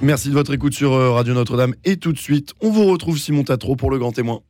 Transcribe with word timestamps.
Merci 0.00 0.28
de 0.28 0.34
votre 0.34 0.54
écoute 0.54 0.74
sur 0.74 0.92
euh, 0.92 1.10
Radio 1.10 1.34
Notre-Dame. 1.34 1.74
Et 1.84 1.96
tout 1.96 2.12
de 2.12 2.18
suite, 2.18 2.54
on 2.60 2.70
vous 2.70 2.84
retrouve 2.84 3.18
Simon 3.18 3.42
Tatro 3.42 3.74
pour 3.74 3.90
le 3.90 3.98
grand 3.98 4.12
témoin. 4.12 4.42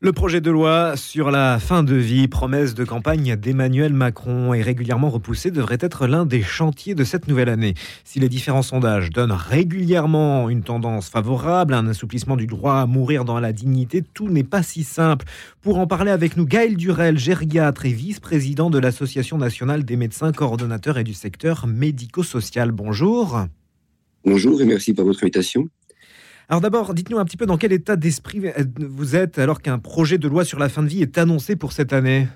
Le 0.00 0.12
projet 0.12 0.40
de 0.40 0.50
loi 0.50 0.96
sur 0.96 1.30
la 1.30 1.60
fin 1.60 1.84
de 1.84 1.94
vie, 1.94 2.26
promesse 2.26 2.74
de 2.74 2.84
campagne 2.84 3.36
d'Emmanuel 3.36 3.92
Macron 3.92 4.52
est 4.52 4.62
régulièrement 4.62 5.08
repoussé, 5.08 5.52
devrait 5.52 5.78
être 5.80 6.08
l'un 6.08 6.26
des 6.26 6.42
chantiers 6.42 6.96
de 6.96 7.04
cette 7.04 7.28
nouvelle 7.28 7.50
année. 7.50 7.74
Si 8.02 8.18
les 8.18 8.28
différents 8.28 8.62
sondages 8.62 9.10
donnent 9.10 9.30
régulièrement 9.30 10.48
une 10.48 10.64
tendance 10.64 11.08
favorable 11.08 11.74
à 11.74 11.78
un 11.78 11.86
assouplissement 11.86 12.36
du 12.36 12.48
droit 12.48 12.76
à 12.76 12.86
mourir 12.86 13.24
dans 13.24 13.38
la 13.38 13.52
dignité, 13.52 14.02
tout 14.02 14.28
n'est 14.28 14.42
pas 14.42 14.64
si 14.64 14.82
simple. 14.82 15.26
Pour 15.60 15.78
en 15.78 15.86
parler 15.86 16.10
avec 16.10 16.36
nous, 16.36 16.46
Gaël 16.46 16.76
Durel, 16.76 17.16
gériatre 17.16 17.86
et 17.86 17.92
vice-président 17.92 18.70
de 18.70 18.78
l'Association 18.78 19.38
nationale 19.38 19.84
des 19.84 19.96
médecins 19.96 20.32
coordonnateurs 20.32 20.98
et 20.98 21.04
du 21.04 21.14
secteur 21.14 21.68
médico-social. 21.68 22.72
Bonjour. 22.72 23.46
Bonjour 24.24 24.60
et 24.60 24.66
merci 24.66 24.92
pour 24.92 25.04
votre 25.04 25.22
invitation. 25.22 25.68
Alors 26.48 26.60
d'abord, 26.60 26.94
dites-nous 26.94 27.18
un 27.18 27.24
petit 27.24 27.36
peu 27.36 27.46
dans 27.46 27.56
quel 27.56 27.72
état 27.72 27.96
d'esprit 27.96 28.42
vous 28.76 29.16
êtes 29.16 29.38
alors 29.38 29.62
qu'un 29.62 29.78
projet 29.78 30.18
de 30.18 30.28
loi 30.28 30.44
sur 30.44 30.58
la 30.58 30.68
fin 30.68 30.82
de 30.82 30.88
vie 30.88 31.00
est 31.00 31.16
annoncé 31.16 31.56
pour 31.56 31.72
cette 31.72 31.92
année? 31.92 32.26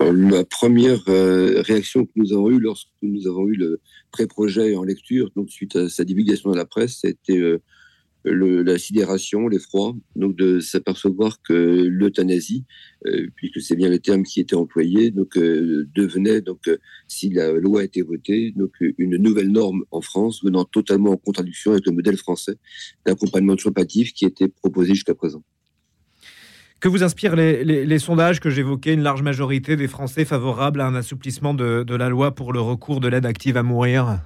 La 0.00 0.44
première 0.44 1.02
euh, 1.08 1.60
réaction 1.62 2.04
que 2.04 2.12
nous 2.14 2.32
avons 2.32 2.50
eue 2.50 2.60
lorsque 2.60 2.88
nous 3.02 3.26
avons 3.26 3.48
eu 3.48 3.54
le 3.54 3.80
pré-projet 4.12 4.76
en 4.76 4.84
lecture, 4.84 5.30
donc 5.34 5.50
suite 5.50 5.74
à 5.74 5.88
sa 5.88 6.04
divulgation 6.04 6.50
dans 6.50 6.56
la 6.56 6.66
presse, 6.66 6.98
c'était 7.00 7.40
la 8.24 8.78
sidération, 8.78 9.48
l'effroi, 9.48 9.94
donc 10.16 10.36
de 10.36 10.60
s'apercevoir 10.60 11.40
que 11.42 11.52
l'euthanasie, 11.52 12.64
euh, 13.06 13.28
puisque 13.36 13.60
c'est 13.60 13.76
bien 13.76 13.88
le 13.88 13.98
terme 13.98 14.22
qui 14.22 14.40
était 14.40 14.56
employé, 14.56 15.10
donc 15.10 15.36
euh, 15.36 15.88
devenait 15.94 16.40
donc 16.40 16.68
euh, 16.68 16.78
si 17.06 17.30
la 17.30 17.52
loi 17.52 17.84
était 17.84 18.02
votée, 18.02 18.52
donc 18.56 18.72
une 18.98 19.16
nouvelle 19.16 19.50
norme 19.50 19.84
en 19.90 20.00
France, 20.00 20.42
venant 20.42 20.64
totalement 20.64 21.12
en 21.12 21.16
contradiction 21.16 21.72
avec 21.72 21.86
le 21.86 21.92
modèle 21.92 22.16
français 22.16 22.56
d'accompagnement 23.06 23.56
soins 23.56 23.72
qui 23.84 24.24
était 24.24 24.48
proposé 24.48 24.94
jusqu'à 24.94 25.14
présent. 25.14 25.42
Que 26.80 26.88
vous 26.88 27.02
inspirent 27.02 27.34
les, 27.34 27.98
sondages 27.98 28.38
que 28.38 28.50
j'évoquais 28.50 28.94
Une 28.94 29.02
large 29.02 29.22
majorité 29.22 29.74
des 29.74 29.88
Français 29.88 30.24
favorables 30.24 30.80
à 30.80 30.86
un 30.86 30.94
assouplissement 30.94 31.52
de 31.52 31.94
la 31.94 32.08
loi 32.08 32.34
pour 32.34 32.52
le 32.52 32.60
recours 32.60 33.00
de 33.00 33.08
l'aide 33.08 33.26
active 33.26 33.56
à 33.56 33.64
mourir? 33.64 34.20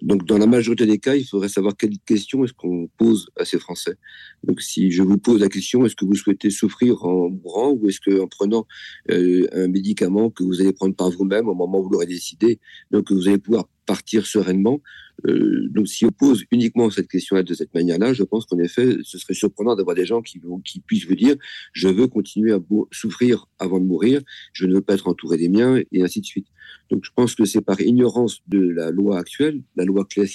Donc, 0.00 0.24
dans 0.26 0.38
la 0.38 0.46
majorité 0.46 0.86
des 0.86 0.98
cas, 0.98 1.14
il 1.14 1.24
faudrait 1.24 1.48
savoir 1.48 1.76
quelle 1.76 1.98
question 2.06 2.44
est-ce 2.44 2.52
qu'on 2.52 2.88
pose 2.96 3.28
à 3.38 3.44
ces 3.44 3.58
Français. 3.58 3.96
Donc, 4.44 4.60
si 4.60 4.90
je 4.90 5.02
vous 5.02 5.18
pose 5.18 5.40
la 5.40 5.48
question, 5.48 5.84
est-ce 5.84 5.96
que 5.96 6.04
vous 6.04 6.14
souhaitez 6.14 6.50
souffrir 6.50 7.04
en 7.04 7.30
mourant 7.30 7.70
ou 7.72 7.88
est-ce 7.88 8.00
qu'en 8.00 8.26
prenant 8.26 8.66
euh, 9.10 9.46
un 9.52 9.68
médicament 9.68 10.30
que 10.30 10.42
vous 10.42 10.60
allez 10.60 10.72
prendre 10.72 10.94
par 10.94 11.10
vous-même 11.10 11.48
au 11.48 11.54
moment 11.54 11.80
où 11.80 11.84
vous 11.84 11.90
l'aurez 11.90 12.06
décidé, 12.06 12.58
donc 12.90 13.10
vous 13.12 13.28
allez 13.28 13.38
pouvoir 13.38 13.68
partir 13.86 14.26
sereinement? 14.26 14.80
Euh, 15.26 15.68
donc, 15.70 15.88
si 15.88 16.04
on 16.04 16.10
pose 16.10 16.44
uniquement 16.50 16.90
cette 16.90 17.08
question-là 17.08 17.42
de 17.42 17.54
cette 17.54 17.74
manière-là, 17.74 18.12
je 18.12 18.22
pense 18.22 18.46
qu'en 18.46 18.58
effet, 18.58 18.96
ce 19.04 19.18
serait 19.18 19.34
surprenant 19.34 19.76
d'avoir 19.76 19.94
des 19.94 20.06
gens 20.06 20.22
qui, 20.22 20.40
qui 20.64 20.80
puissent 20.80 21.06
vous 21.06 21.14
dire 21.14 21.36
je 21.72 21.88
veux 21.88 22.08
continuer 22.08 22.52
à 22.52 22.60
souffrir 22.90 23.46
avant 23.58 23.78
de 23.78 23.84
mourir, 23.84 24.20
je 24.52 24.66
ne 24.66 24.74
veux 24.74 24.80
pas 24.80 24.94
être 24.94 25.08
entouré 25.08 25.36
des 25.36 25.48
miens, 25.48 25.80
et 25.92 26.02
ainsi 26.02 26.20
de 26.20 26.26
suite. 26.26 26.46
Donc, 26.90 27.04
je 27.04 27.10
pense 27.14 27.34
que 27.34 27.44
c'est 27.44 27.60
par 27.60 27.80
ignorance 27.80 28.40
de 28.48 28.60
la 28.60 28.90
loi 28.90 29.18
actuelle, 29.18 29.62
la 29.76 29.84
loi 29.84 30.04
claes 30.04 30.28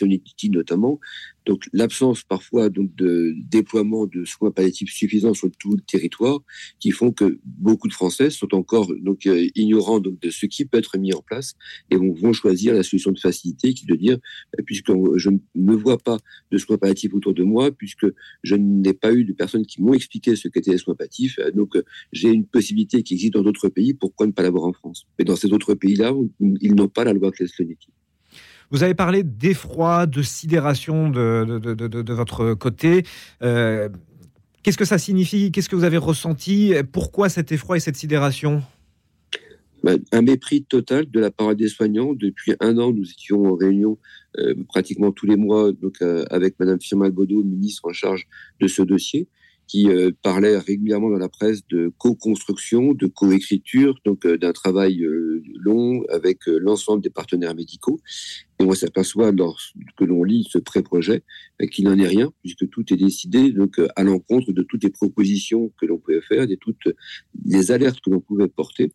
notamment, 0.50 1.00
donc 1.48 1.70
l'absence 1.72 2.24
parfois 2.24 2.70
donc 2.70 2.94
de 2.96 3.34
déploiement 3.50 4.06
de 4.06 4.26
soins 4.26 4.52
palliatifs 4.52 4.92
suffisants 4.92 5.34
sur 5.34 5.50
tout 5.58 5.76
le 5.76 5.82
territoire, 5.82 6.40
qui 6.80 6.92
font 6.92 7.12
que 7.12 7.40
beaucoup 7.46 7.88
de 7.88 7.94
Français 7.94 8.30
sont 8.30 8.54
encore 8.54 8.92
donc 9.00 9.26
euh, 9.26 9.48
ignorants 9.56 10.02
de 10.02 10.30
ce 10.30 10.46
qui 10.46 10.66
peut 10.66 10.78
être 10.78 10.98
mis 10.98 11.14
en 11.14 11.22
place 11.22 11.56
et 11.90 11.96
vont, 11.96 12.34
choisir 12.34 12.74
la 12.74 12.84
solution 12.84 13.12
de 13.12 13.20
facilité, 13.20 13.74
qui 13.74 13.86
est 13.86 13.90
de 13.90 13.96
dire 13.96 14.18
euh, 14.60 14.64
puisque 14.66 14.92
je 15.16 15.30
ne 15.56 15.74
vois 15.74 15.98
pas 15.98 16.18
de 16.52 16.58
soins 16.58 16.78
palliatifs 16.78 17.14
autour 17.14 17.34
de 17.34 17.44
moi, 17.44 17.72
puisque 17.72 18.06
je 18.44 18.56
n'ai 18.56 18.94
pas 18.94 19.14
eu 19.14 19.24
de 19.24 19.32
personnes 19.32 19.66
qui 19.66 19.82
m'ont 19.82 19.94
expliqué 19.94 20.36
ce 20.36 20.50
qu'étaient 20.50 20.72
les 20.72 20.78
soins 20.78 20.96
palliatifs, 20.96 21.40
euh, 21.40 21.52
donc 21.52 21.78
j'ai 22.12 22.30
une 22.30 22.46
possibilité 22.46 23.04
qui 23.04 23.14
existe 23.14 23.34
dans 23.34 23.44
d'autres 23.44 23.70
pays, 23.70 23.94
pourquoi 23.94 24.28
ne 24.28 24.34
pas 24.34 24.44
l'avoir 24.44 24.66
en 24.66 24.74
France? 24.74 25.08
Mais 25.18 25.24
dans 25.24 25.38
ces 25.38 25.52
autres 25.54 25.74
pays-là, 25.74 26.14
ils 26.40 26.76
n'ont 26.76 26.88
pas 26.88 27.04
la 27.04 27.14
loi 27.14 27.32
claes 27.32 27.48
vous 28.70 28.84
avez 28.84 28.96
parlé 28.96 29.24
d'effroi, 29.24 30.08
de 30.08 30.22
sidération 30.22 31.10
de, 31.10 32.14
votre 32.14 32.54
côté. 32.54 33.04
Euh, 33.42 33.88
qu'est-ce 34.62 34.78
que 34.78 34.86
ça 34.86 34.98
signifie? 34.98 35.52
Qu'est-ce 35.52 35.70
que 35.70 35.76
vous 35.76 35.86
avez 35.86 35.98
ressenti? 35.98 36.74
Pourquoi 36.92 37.30
cet 37.30 37.52
effroi 37.54 37.78
et 37.78 37.80
cette 37.80 37.96
sidération? 37.96 38.62
Bah, 39.84 39.94
un 40.12 40.22
mépris 40.22 40.64
total 40.64 41.10
de 41.10 41.20
la 41.20 41.32
part 41.32 41.56
des 41.56 41.70
soignants. 41.70 42.14
Depuis 42.14 42.56
un 42.60 42.78
an, 42.78 42.92
nous 42.92 43.10
étions 43.10 43.46
en 43.46 43.56
réunion 43.56 43.98
euh, 44.38 44.54
pratiquement 44.68 45.12
tous 45.12 45.28
les 45.28 45.38
mois 45.38 45.72
donc, 45.72 46.02
euh, 46.02 46.26
avec 46.30 46.60
Madame 46.60 46.82
Firmin 46.82 47.10
Baudot, 47.10 47.44
ministre 47.44 47.86
en 47.86 47.94
charge 47.94 48.28
de 48.60 48.68
ce 48.68 48.82
dossier 48.82 49.30
qui 49.68 49.90
euh, 49.90 50.12
parlait 50.22 50.58
régulièrement 50.58 51.10
dans 51.10 51.18
la 51.18 51.30
presse 51.30 51.68
de 51.68 51.92
co-construction, 51.98 52.94
de 52.94 53.08
co-écriture, 53.08 54.00
donc 54.06 54.26
euh, 54.26 54.38
d'un 54.38 54.54
travail 54.54 55.04
euh, 55.04 55.44
long 55.56 56.04
avec 56.10 56.46
l'ensemble 56.48 57.04
des 57.04 57.10
partenaires 57.10 57.54
médicaux. 57.54 58.00
Et 58.60 58.64
on 58.64 58.72
s'aperçoit 58.72 59.32
lorsque 59.32 59.76
l'on 60.00 60.24
lit 60.24 60.48
ce 60.50 60.58
pré-projet 60.58 61.24
qu'il 61.72 61.86
n'en 61.86 61.98
est 61.98 62.08
rien, 62.08 62.32
puisque 62.42 62.68
tout 62.70 62.92
est 62.92 62.98
décidé 62.98 63.52
donc 63.52 63.80
à 63.96 64.04
l'encontre 64.04 64.52
de 64.52 64.64
toutes 64.64 64.84
les 64.84 64.90
propositions 64.90 65.72
que 65.80 65.86
l'on 65.86 66.00
pouvait 66.00 66.22
faire, 66.22 66.48
de 66.48 66.56
toutes 66.56 66.88
les 67.46 67.72
alertes 67.72 68.00
que 68.00 68.10
l'on 68.10 68.22
pouvait 68.22 68.48
porter, 68.48 68.94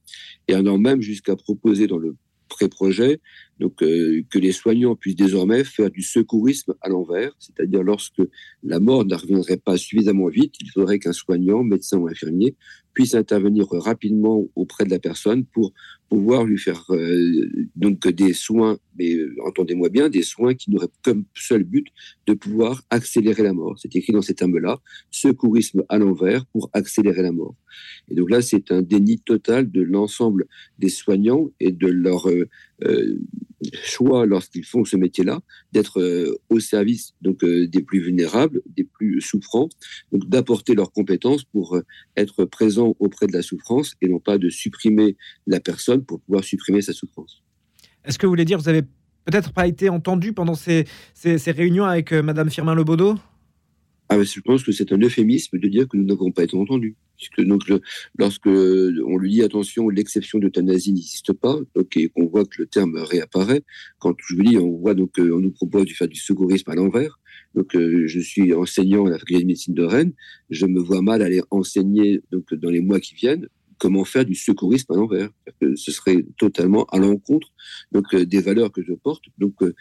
et 0.49 0.55
allant 0.55 0.79
même 0.79 1.01
jusqu'à 1.01 1.37
proposer 1.37 1.87
dans 1.87 1.99
le 1.99 2.17
pré-projet, 2.49 3.21
donc 3.63 3.81
euh, 3.81 4.25
que 4.29 4.41
les 4.41 4.51
soignants 4.51 4.97
puissent 4.97 5.15
désormais 5.15 5.63
faire 5.63 5.89
du 5.89 6.03
secourisme 6.03 6.75
à 6.81 6.89
l'envers, 6.89 7.33
c'est-à-dire 7.39 7.85
lorsque 7.85 8.21
la 8.65 8.81
mort 8.81 9.05
ne 9.05 9.15
reviendrait 9.15 9.57
pas 9.57 9.77
suffisamment 9.77 10.27
vite, 10.27 10.55
il 10.61 10.69
faudrait 10.69 10.99
qu'un 10.99 11.13
soignant, 11.13 11.63
médecin 11.63 11.99
ou 11.99 12.09
infirmier 12.09 12.57
puisse 12.93 13.15
intervenir 13.15 13.69
rapidement 13.71 14.45
auprès 14.55 14.85
de 14.85 14.91
la 14.91 14.99
personne 14.99 15.45
pour 15.45 15.73
pouvoir 16.09 16.45
lui 16.45 16.59
faire 16.59 16.85
euh, 16.91 17.49
donc 17.77 18.07
des 18.09 18.35
soins, 18.35 18.79
mais 18.99 19.15
euh, 19.15 19.35
entendez-moi 19.47 19.89
bien, 19.89 20.11
des 20.11 20.23
soins 20.23 20.55
qui 20.55 20.71
n'auraient 20.71 20.89
comme 21.03 21.25
seul 21.33 21.63
but 21.63 21.87
de 22.27 22.35
pouvoir 22.35 22.83
accélérer 22.91 23.45
la 23.45 23.55
mort. 23.55 23.79
C'est 23.79 23.95
écrit 23.95 24.13
dans 24.13 24.23
ces 24.23 24.35
termes-là, 24.35 24.81
secourisme 25.11 25.85
à 25.89 25.99
l'envers 25.99 26.45
pour 26.47 26.69
accélérer 26.75 27.23
la 27.23 27.33
mort. 27.33 27.55
Et 28.11 28.15
donc 28.15 28.29
là, 28.29 28.43
c'est 28.43 28.73
un 28.73 28.83
déni 28.83 29.21
total 29.21 29.71
de 29.71 29.81
l'ensemble 29.81 30.47
des 30.79 30.91
soignants 30.91 31.51
et 31.61 31.73
de 31.73 31.87
leur 31.87 32.29
choix 33.85 34.27
lorsqu'ils 34.27 34.65
font 34.65 34.85
ce 34.85 34.97
métier-là 34.97 35.41
d'être 35.73 36.01
euh, 36.01 36.39
au 36.49 36.61
service 36.61 37.15
donc 37.21 37.43
euh, 37.45 37.67
des 37.67 37.83
plus 37.83 38.01
vulnérables, 38.01 38.63
des 38.67 38.85
plus 38.85 39.21
souffrants, 39.21 39.69
donc 40.13 40.29
d'apporter 40.29 40.75
leurs 40.75 40.93
compétences 40.93 41.45
pour 41.45 41.79
être 42.17 42.45
présents 42.45 42.95
auprès 42.99 43.27
de 43.27 43.33
la 43.33 43.43
souffrance 43.43 43.95
et 44.01 44.09
non 44.09 44.21
pas 44.21 44.39
de 44.39 44.49
supprimer 44.49 45.17
la 45.47 45.61
personne 45.61 46.05
pour 46.05 46.21
pouvoir 46.21 46.45
supprimer 46.45 46.83
sa 46.83 46.93
souffrance. 46.93 47.43
Est-ce 48.05 48.19
que 48.19 48.27
vous 48.27 48.33
voulez 48.33 48.45
dire 48.45 48.59
vous 48.59 48.69
avez 48.69 48.83
peut-être 49.25 49.53
pas 49.53 49.67
été 49.67 49.89
entendu 49.89 50.33
pendant 50.33 50.55
ces, 50.55 50.87
ces, 51.15 51.51
réunions 51.51 51.85
avec 51.85 52.13
Madame 52.13 52.51
Firmin 52.51 52.75
Lebaudot 52.75 53.17
ah, 54.15 54.23
je 54.23 54.41
pense 54.41 54.63
que 54.63 54.73
c'est 54.73 54.93
un 54.93 54.99
euphémisme 54.99 55.59
de 55.59 55.69
dire 55.69 55.89
que 55.89 55.97
nous 55.97 56.05
n'avons 56.05 56.33
pas 56.33 56.45
été 56.45 56.57
entendus. 56.57 56.97
Puisque 57.17 57.43
donc, 57.43 57.63
lorsque 58.19 58.47
on 58.47 59.17
lui 59.17 59.31
dit 59.31 59.43
attention, 59.43 59.89
l'exception 59.89 60.39
d'euthanasie 60.39 60.93
n'existe 60.93 61.33
pas, 61.33 61.59
et 61.97 62.09
qu'on 62.09 62.27
voit 62.27 62.45
que 62.45 62.61
le 62.61 62.67
terme 62.67 62.97
réapparaît, 62.97 63.63
quand 63.99 64.15
je 64.27 64.35
vous 64.35 64.43
dis, 64.43 64.57
on 64.59 64.77
voit 64.77 64.95
donc, 64.95 65.19
euh, 65.19 65.35
on 65.35 65.39
nous 65.39 65.53
propose 65.53 65.87
de 65.87 65.93
faire 65.93 66.09
du 66.09 66.19
secourisme 66.19 66.71
à 66.71 66.75
l'envers. 66.75 67.21
Donc, 67.55 67.75
euh, 67.75 68.07
je 68.07 68.21
suis 68.21 68.53
enseignant 68.53 69.07
à 69.07 69.11
la 69.11 69.19
faculté 69.19 69.43
de 69.43 69.47
médecine 69.47 69.75
de 69.75 69.85
Rennes. 69.85 70.13
Je 70.51 70.67
me 70.67 70.81
vois 70.81 71.01
mal 71.01 71.23
aller 71.23 71.43
enseigner 71.51 72.21
donc 72.31 72.53
dans 72.55 72.71
les 72.71 72.81
mois 72.81 73.01
qui 73.01 73.15
viennent 73.15 73.49
comment 73.83 74.05
faire 74.05 74.25
du 74.25 74.37
secourisme 74.37 74.93
à 74.93 74.97
l'envers. 74.97 75.29
Ce 75.75 75.91
serait 75.91 76.25
totalement 76.39 76.85
à 76.93 76.99
l'encontre 76.99 77.49
donc 77.91 78.15
euh, 78.15 78.25
des 78.25 78.41
valeurs 78.41 78.71
que 78.71 78.81
je 78.81 78.93
porte, 78.93 79.25
donc 79.39 79.55
euh, 79.63 79.75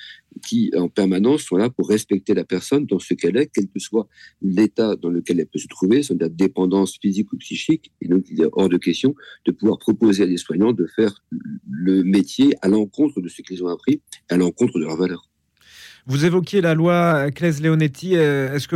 qui 0.44 0.72
en 0.76 0.90
permanence 0.90 1.44
sont 1.44 1.56
là 1.56 1.70
pour 1.70 1.88
respecter 1.88 2.34
la 2.34 2.44
personne 2.44 2.88
dans 2.88 2.98
ce 2.98 3.14
qu'elle 3.14 3.38
est, 3.38 3.52
quel 3.54 3.68
que 3.68 3.80
soit 3.80 4.08
l'état 4.42 4.96
dans 4.96 5.12
lequel 5.12 5.40
elle 5.40 5.46
peut 5.46 5.60
se 5.60 5.68
trouver, 5.68 6.02
son 6.02 6.16
dépendance 6.16 6.98
physique 7.00 7.32
ou 7.32 7.38
psychique. 7.38 7.92
Et 8.02 8.08
donc 8.08 8.26
il 8.32 8.42
est 8.42 8.48
hors 8.54 8.70
de 8.70 8.78
question 8.78 9.14
de 9.46 9.52
pouvoir 9.52 9.78
proposer 9.78 10.24
à 10.24 10.28
des 10.28 10.38
soignants 10.38 10.74
de 10.74 10.88
faire 10.88 11.24
le 11.70 12.04
métier 12.04 12.56
à 12.64 12.70
l'encontre 12.70 13.22
de 13.22 13.30
ce 13.30 13.44
qu'ils 13.44 13.64
ont 13.64 13.68
appris, 13.68 14.02
à 14.30 14.38
l'encontre 14.38 14.80
de 14.80 14.86
leurs 14.86 14.98
valeurs. 14.98 15.30
Vous 16.08 16.26
évoquiez 16.26 16.62
la 16.62 16.74
loi 16.74 17.30
Claes-Leonetti. 17.30 18.16
Euh, 18.16 18.56
est-ce 18.56 18.68
que 18.68 18.76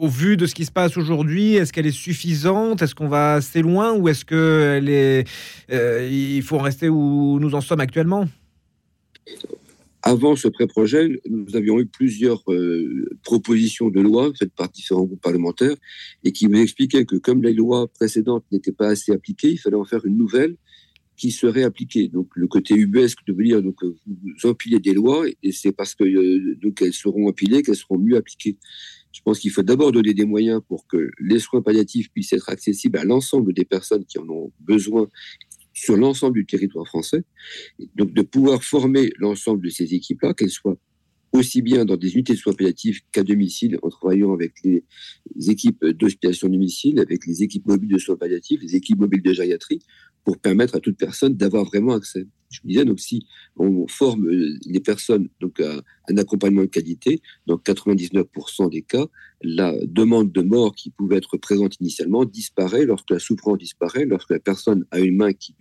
au 0.00 0.08
vu 0.08 0.36
de 0.36 0.46
ce 0.46 0.54
qui 0.54 0.64
se 0.64 0.70
passe 0.70 0.96
aujourd'hui, 0.96 1.54
est-ce 1.54 1.72
qu'elle 1.72 1.86
est 1.86 1.90
suffisante? 1.90 2.82
Est-ce 2.82 2.94
qu'on 2.94 3.08
va 3.08 3.34
assez 3.34 3.62
loin 3.62 3.94
Ou 3.94 4.08
est-ce 4.08 4.24
qu'il 4.24 4.88
est, 4.88 5.28
euh, 5.70 6.08
il 6.10 6.42
faut 6.42 6.58
rester 6.58 6.88
où 6.88 7.38
nous 7.40 7.54
en 7.54 7.60
sommes 7.60 7.80
actuellement? 7.80 8.26
Avant 10.02 10.36
ce 10.36 10.48
pré-projet, 10.48 11.20
nous 11.28 11.54
avions 11.56 11.80
eu 11.80 11.86
plusieurs 11.86 12.42
euh, 12.52 13.08
propositions 13.24 13.88
de 13.90 14.00
loi 14.00 14.30
faites 14.38 14.52
par 14.54 14.68
différents 14.68 15.04
groupes 15.04 15.20
parlementaires 15.20 15.74
et 16.24 16.32
qui 16.32 16.46
nous 16.46 16.58
expliquaient 16.58 17.04
que 17.04 17.16
comme 17.16 17.42
les 17.42 17.52
lois 17.52 17.88
précédentes 17.88 18.44
n'étaient 18.52 18.72
pas 18.72 18.88
assez 18.88 19.12
appliquées, 19.12 19.50
il 19.50 19.58
fallait 19.58 19.76
en 19.76 19.84
faire 19.84 20.04
une 20.06 20.16
nouvelle 20.16 20.56
qui 21.16 21.32
seraient 21.32 21.64
appliquées. 21.64 22.08
Donc 22.08 22.28
le 22.36 22.46
côté 22.46 22.74
ubuesque 22.74 23.18
de 23.26 23.32
dire 23.42 23.60
donc 23.60 23.82
vous 23.82 24.48
empilez 24.48 24.78
des 24.78 24.94
lois 24.94 25.26
et 25.42 25.52
c'est 25.52 25.72
parce 25.72 25.94
que 25.94 26.54
donc 26.54 26.80
elles 26.80 26.94
seront 26.94 27.28
empilées 27.28 27.62
qu'elles 27.62 27.76
seront 27.76 27.98
mieux 27.98 28.16
appliquées. 28.16 28.56
Je 29.12 29.20
pense 29.22 29.38
qu'il 29.38 29.50
faut 29.50 29.62
d'abord 29.62 29.92
donner 29.92 30.14
des 30.14 30.24
moyens 30.24 30.60
pour 30.68 30.86
que 30.86 31.10
les 31.18 31.38
soins 31.38 31.62
palliatifs 31.62 32.10
puissent 32.10 32.32
être 32.32 32.48
accessibles 32.48 32.98
à 32.98 33.04
l'ensemble 33.04 33.52
des 33.52 33.64
personnes 33.64 34.04
qui 34.04 34.18
en 34.18 34.28
ont 34.28 34.52
besoin 34.60 35.08
sur 35.72 35.96
l'ensemble 35.96 36.34
du 36.34 36.46
territoire 36.46 36.86
français. 36.86 37.24
Donc 37.94 38.12
de 38.12 38.22
pouvoir 38.22 38.62
former 38.62 39.12
l'ensemble 39.18 39.64
de 39.64 39.70
ces 39.70 39.94
équipes-là, 39.94 40.34
qu'elles 40.34 40.50
soient 40.50 40.76
aussi 41.32 41.62
bien 41.62 41.84
dans 41.84 41.96
des 41.96 42.14
unités 42.14 42.32
de 42.34 42.38
soins 42.38 42.52
palliatifs 42.52 43.00
qu'à 43.12 43.22
domicile, 43.22 43.78
en 43.82 43.88
travaillant 43.90 44.32
avec 44.32 44.52
les 44.64 44.84
équipes 45.50 45.84
d'hospitalisation 45.84 46.48
domicile, 46.48 47.00
avec 47.00 47.26
les 47.26 47.42
équipes 47.42 47.66
mobiles 47.66 47.90
de 47.90 47.98
soins 47.98 48.16
palliatifs, 48.16 48.60
les 48.62 48.76
équipes 48.76 48.98
mobiles 48.98 49.22
de 49.22 49.32
gériatrie, 49.32 49.80
pour 50.24 50.38
permettre 50.38 50.74
à 50.74 50.80
toute 50.80 50.98
personne 50.98 51.34
d'avoir 51.34 51.64
vraiment 51.64 51.94
accès. 51.94 52.26
Je 52.50 52.60
me 52.64 52.68
disais, 52.68 52.84
donc, 52.84 53.00
si 53.00 53.26
on 53.56 53.86
forme 53.88 54.26
euh, 54.26 54.58
les 54.66 54.80
personnes 54.80 55.28
donc, 55.40 55.60
à 55.60 55.82
un 56.10 56.16
accompagnement 56.16 56.62
de 56.62 56.66
qualité, 56.66 57.20
dans 57.46 57.56
99% 57.56 58.70
des 58.70 58.82
cas, 58.82 59.06
la 59.42 59.74
demande 59.86 60.32
de 60.32 60.42
mort 60.42 60.74
qui 60.74 60.90
pouvait 60.90 61.16
être 61.16 61.36
présente 61.36 61.76
initialement 61.80 62.24
disparaît 62.24 62.86
lorsque 62.86 63.10
la 63.10 63.18
souffrance 63.18 63.58
disparaît, 63.58 64.04
lorsque 64.04 64.30
la 64.30 64.40
personne 64.40 64.84
a 64.90 64.98
une 64.98 65.16
main 65.16 65.32
qui 65.32 65.54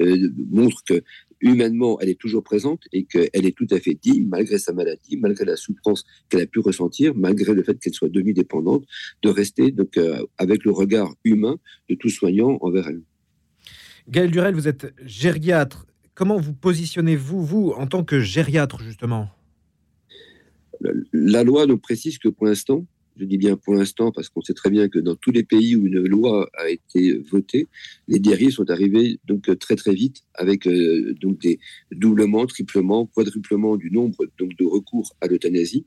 euh, 0.00 0.30
montre 0.50 0.82
que 0.84 1.02
humainement, 1.40 1.98
elle 2.00 2.08
est 2.08 2.18
toujours 2.18 2.42
présente 2.42 2.82
et 2.92 3.04
qu'elle 3.04 3.46
est 3.46 3.56
tout 3.56 3.66
à 3.70 3.78
fait 3.78 3.94
digne, 3.94 4.26
malgré 4.26 4.58
sa 4.58 4.72
maladie, 4.72 5.16
malgré 5.16 5.44
la 5.44 5.56
souffrance 5.56 6.04
qu'elle 6.28 6.40
a 6.40 6.46
pu 6.46 6.60
ressentir, 6.60 7.14
malgré 7.14 7.54
le 7.54 7.62
fait 7.62 7.78
qu'elle 7.78 7.94
soit 7.94 8.08
devenue 8.08 8.32
dépendante, 8.32 8.84
de 9.22 9.28
rester 9.28 9.70
donc, 9.70 9.96
euh, 9.96 10.24
avec 10.38 10.64
le 10.64 10.70
regard 10.70 11.14
humain 11.24 11.56
de 11.88 11.94
tout 11.94 12.10
soignant 12.10 12.58
envers 12.60 12.88
elle. 12.88 13.02
Gaël 14.08 14.30
Durel, 14.30 14.54
vous 14.54 14.68
êtes 14.68 14.94
gériatre. 15.04 15.86
Comment 16.14 16.38
vous 16.38 16.54
positionnez-vous, 16.54 17.44
vous, 17.44 17.70
en 17.76 17.86
tant 17.86 18.04
que 18.04 18.20
gériatre, 18.20 18.82
justement? 18.82 19.28
La, 21.12 21.44
loi 21.44 21.66
nous 21.66 21.78
précise 21.78 22.18
que 22.18 22.28
pour 22.28 22.46
l'instant, 22.46 22.86
je 23.18 23.24
dis 23.24 23.38
bien 23.38 23.56
pour 23.56 23.74
l'instant 23.74 24.12
parce 24.12 24.28
qu'on 24.28 24.42
sait 24.42 24.54
très 24.54 24.70
bien 24.70 24.88
que 24.88 24.98
dans 24.98 25.16
tous 25.16 25.30
les 25.30 25.42
pays 25.42 25.76
où 25.76 25.86
une 25.86 26.00
loi 26.00 26.48
a 26.54 26.68
été 26.68 27.18
votée, 27.18 27.68
les 28.08 28.18
dérives 28.18 28.52
sont 28.52 28.70
arrivées 28.70 29.18
donc 29.24 29.50
très 29.58 29.76
très 29.76 29.94
vite 29.94 30.22
avec 30.34 30.66
euh, 30.66 31.14
donc 31.20 31.38
des 31.38 31.58
doublements, 31.92 32.46
triplements, 32.46 33.06
quadruplements 33.06 33.76
du 33.76 33.90
nombre 33.90 34.26
donc 34.38 34.56
de 34.56 34.64
recours 34.64 35.14
à 35.20 35.26
l'euthanasie. 35.26 35.86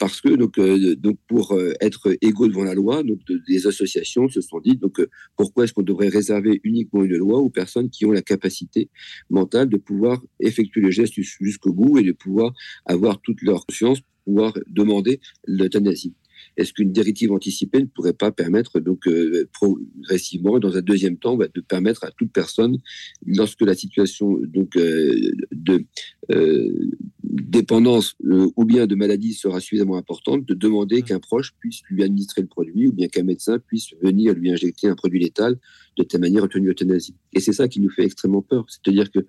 Parce 0.00 0.22
que 0.22 0.30
donc, 0.30 0.58
euh, 0.58 0.96
donc 0.96 1.18
pour 1.28 1.52
euh, 1.52 1.74
être 1.80 2.16
égaux 2.22 2.48
devant 2.48 2.64
la 2.64 2.74
loi, 2.74 3.02
donc 3.02 3.20
des 3.46 3.66
associations 3.66 4.30
se 4.30 4.40
sont 4.40 4.58
dit 4.58 4.76
donc 4.76 4.98
euh, 4.98 5.10
pourquoi 5.36 5.64
est-ce 5.64 5.74
qu'on 5.74 5.82
devrait 5.82 6.08
réserver 6.08 6.58
uniquement 6.64 7.04
une 7.04 7.18
loi 7.18 7.38
aux 7.38 7.50
personnes 7.50 7.90
qui 7.90 8.06
ont 8.06 8.10
la 8.10 8.22
capacité 8.22 8.88
mentale 9.28 9.68
de 9.68 9.76
pouvoir 9.76 10.22
effectuer 10.40 10.80
le 10.80 10.90
geste 10.90 11.14
jusqu'au 11.20 11.74
bout 11.74 11.98
et 11.98 12.02
de 12.02 12.12
pouvoir 12.12 12.52
avoir 12.86 13.20
toute 13.20 13.42
leur 13.42 13.66
conscience, 13.66 14.00
pouvoir 14.24 14.54
demander 14.68 15.20
l'euthanasie? 15.46 16.14
Est-ce 16.56 16.72
qu'une 16.72 16.92
directive 16.92 17.32
anticipée 17.32 17.80
ne 17.80 17.86
pourrait 17.86 18.12
pas 18.12 18.30
permettre 18.32 18.80
donc 18.80 19.06
euh, 19.06 19.48
progressivement, 19.52 20.58
dans 20.58 20.76
un 20.76 20.82
deuxième 20.82 21.16
temps, 21.16 21.36
bah, 21.36 21.46
de 21.52 21.60
permettre 21.60 22.04
à 22.04 22.10
toute 22.10 22.32
personne, 22.32 22.78
lorsque 23.26 23.62
la 23.62 23.74
situation 23.74 24.38
donc 24.46 24.76
euh, 24.76 25.32
de 25.52 25.84
euh, 26.32 26.90
dépendance 27.22 28.14
ou 28.56 28.64
bien 28.64 28.86
de 28.86 28.94
maladie 28.94 29.34
sera 29.34 29.60
suffisamment 29.60 29.96
importante, 29.96 30.44
de 30.46 30.54
demander 30.54 31.00
mmh. 31.00 31.04
qu'un 31.04 31.20
proche 31.20 31.54
puisse 31.60 31.82
lui 31.88 32.02
administrer 32.02 32.42
le 32.42 32.48
produit 32.48 32.88
ou 32.88 32.92
bien 32.92 33.08
qu'un 33.08 33.22
médecin 33.22 33.58
puisse 33.58 33.90
venir 34.02 34.34
lui 34.34 34.50
injecter 34.50 34.88
un 34.88 34.94
produit 34.94 35.20
létal 35.20 35.56
de 36.02 36.08
telle 36.08 36.20
manière 36.20 36.44
obtenue 36.44 36.70
euthanasie. 36.70 37.14
Et 37.32 37.40
c'est 37.40 37.52
ça 37.52 37.68
qui 37.68 37.80
nous 37.80 37.90
fait 37.90 38.04
extrêmement 38.04 38.42
peur. 38.42 38.64
C'est-à-dire 38.68 39.10
que 39.10 39.20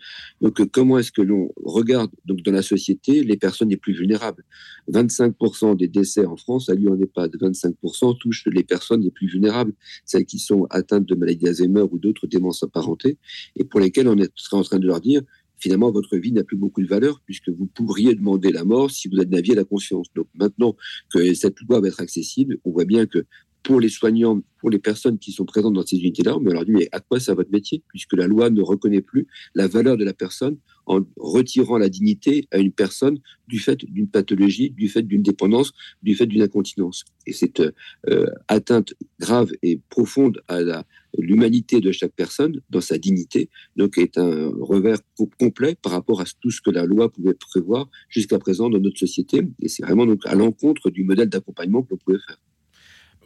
donc, 0.42 0.64
comment 0.72 1.00
est-ce 1.00 1.12
que 1.12 1.22
l'on 1.22 1.52
regarde 1.64 2.12
donc, 2.26 2.42
dans 2.42 2.52
la 2.52 2.62
société 2.62 3.24
les 3.24 3.38
personnes 3.38 3.70
les 3.70 3.78
plus 3.78 3.94
vulnérables? 3.94 4.44
25% 4.92 5.78
des 5.78 5.88
décès 5.88 6.26
en 6.26 6.38
France 6.38 6.70
a 6.70 6.76
lieu 6.76 6.90
en 6.90 7.00
EHPAD. 7.00 7.36
25% 7.36 8.18
touchent 8.18 8.48
les 8.52 8.64
personnes 8.64 9.02
les 9.02 9.12
plus 9.12 9.28
vulnérables, 9.28 9.74
celles 10.06 10.26
qui 10.26 10.40
sont 10.40 10.66
atteintes 10.70 11.06
de 11.06 11.16
maladie 11.16 11.46
d'Alzheimer 11.46 11.86
ou 11.92 12.00
d'autres 12.00 12.28
démences 12.28 12.64
apparentées, 12.64 13.18
et 13.56 13.64
pour 13.64 13.80
lesquelles 13.80 14.08
on 14.08 14.18
est 14.18 14.32
en 14.52 14.64
train 14.64 14.80
de 14.80 14.88
leur 14.88 15.02
dire 15.02 15.22
finalement, 15.62 15.92
votre 15.92 16.18
vie 16.18 16.32
n'a 16.32 16.44
plus 16.44 16.58
beaucoup 16.58 16.82
de 16.82 16.88
valeur 16.88 17.22
puisque 17.24 17.50
vous 17.50 17.68
pourriez 17.68 18.16
demander 18.16 18.52
la 18.52 18.66
mort 18.66 18.90
si 18.90 19.08
vous 19.08 19.20
aviez 19.20 19.56
la 19.56 19.64
conscience. 19.64 20.08
Donc 20.16 20.28
maintenant 20.34 20.76
que 21.14 21.34
cette 21.36 21.60
loi 21.62 21.80
va 21.80 21.88
être 21.88 22.02
accessible, 22.02 22.58
on 22.66 22.72
voit 22.72 22.86
bien 22.86 23.06
que 23.06 23.26
pour 23.64 23.80
les 23.80 23.90
soignants, 23.90 24.42
pour 24.60 24.70
les 24.70 24.80
personnes 24.80 25.18
qui 25.20 25.32
sont 25.32 25.46
présentes 25.46 25.74
dans 25.74 25.86
ces 25.86 25.98
unités-là, 25.98 26.38
on 26.38 26.42
leur 26.42 26.66
dit 26.66 26.72
mais 26.72 26.90
à 26.92 27.00
quoi 27.00 27.20
ça 27.20 27.34
votre 27.34 27.52
métier 27.52 27.84
Puisque 27.88 28.14
la 28.14 28.28
loi 28.28 28.50
ne 28.50 28.62
reconnaît 28.62 29.02
plus 29.02 29.28
la 29.56 29.68
valeur 29.68 29.98
de 29.98 30.04
la 30.04 30.14
personne 30.14 30.58
en 30.88 31.02
retirant 31.18 31.78
la 31.78 31.90
dignité 31.90 32.48
à 32.52 32.58
une 32.58 32.72
personne 32.72 33.20
du 33.48 33.60
fait 33.60 33.86
d'une 33.86 34.08
pathologie, 34.08 34.72
du 34.72 34.90
fait 34.90 35.04
d'une 35.04 35.22
dépendance, 35.22 35.74
du 36.02 36.16
fait 36.16 36.26
d'une 36.26 36.42
incontinence. 36.42 37.06
Et 37.28 37.34
cette 37.34 37.62
euh, 38.10 38.26
atteinte 38.48 38.94
grave 39.20 39.52
et 39.62 39.80
profonde 39.90 40.42
à 40.48 40.84
l'humanité 41.18 41.82
de 41.82 41.92
chaque 41.92 42.14
personne 42.14 42.62
dans 42.70 42.82
sa 42.82 42.98
dignité, 42.98 43.50
donc 43.76 43.98
est 43.98 44.18
un 44.18 44.52
revers 44.60 45.00
complet 45.40 45.76
par 45.82 45.92
rapport 45.92 46.22
à 46.22 46.26
tout 46.40 46.52
ce 46.52 46.62
que 46.62 46.72
la 46.72 46.86
loi 46.86 47.12
pouvait 47.12 47.34
prévoir 47.34 47.90
jusqu'à 48.10 48.40
présent 48.40 48.70
dans 48.70 48.80
notre 48.80 48.98
société. 48.98 49.42
Et 49.62 49.68
c'est 49.68 49.84
vraiment 49.84 50.06
donc 50.06 50.26
à 50.26 50.36
l'encontre 50.36 50.90
du 50.90 51.04
modèle 51.04 51.30
d'accompagnement 51.30 51.84
que 51.84 51.92
l'on 51.92 51.98
pouvait 51.98 52.20
faire. 52.26 52.38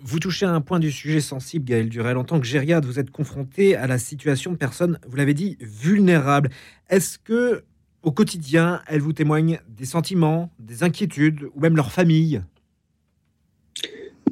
Vous 0.01 0.19
touchez 0.19 0.45
à 0.45 0.51
un 0.51 0.61
point 0.61 0.79
du 0.79 0.91
sujet 0.91 1.21
sensible, 1.21 1.65
Gaël 1.65 1.89
Durel. 1.89 2.17
En 2.17 2.23
tant 2.23 2.39
que 2.39 2.45
gériade, 2.45 2.85
vous 2.85 2.99
êtes 2.99 3.11
confronté 3.11 3.75
à 3.75 3.87
la 3.87 3.97
situation 3.97 4.51
de 4.51 4.57
personnes, 4.57 4.99
vous 5.07 5.15
l'avez 5.15 5.33
dit, 5.33 5.57
vulnérables. 5.61 6.49
Est-ce 6.89 7.17
que, 7.17 7.63
au 8.03 8.11
quotidien, 8.11 8.81
elles 8.87 9.01
vous 9.01 9.13
témoignent 9.13 9.59
des 9.69 9.85
sentiments, 9.85 10.51
des 10.59 10.83
inquiétudes, 10.83 11.47
ou 11.55 11.59
même 11.61 11.75
leur 11.75 11.91
famille? 11.91 12.41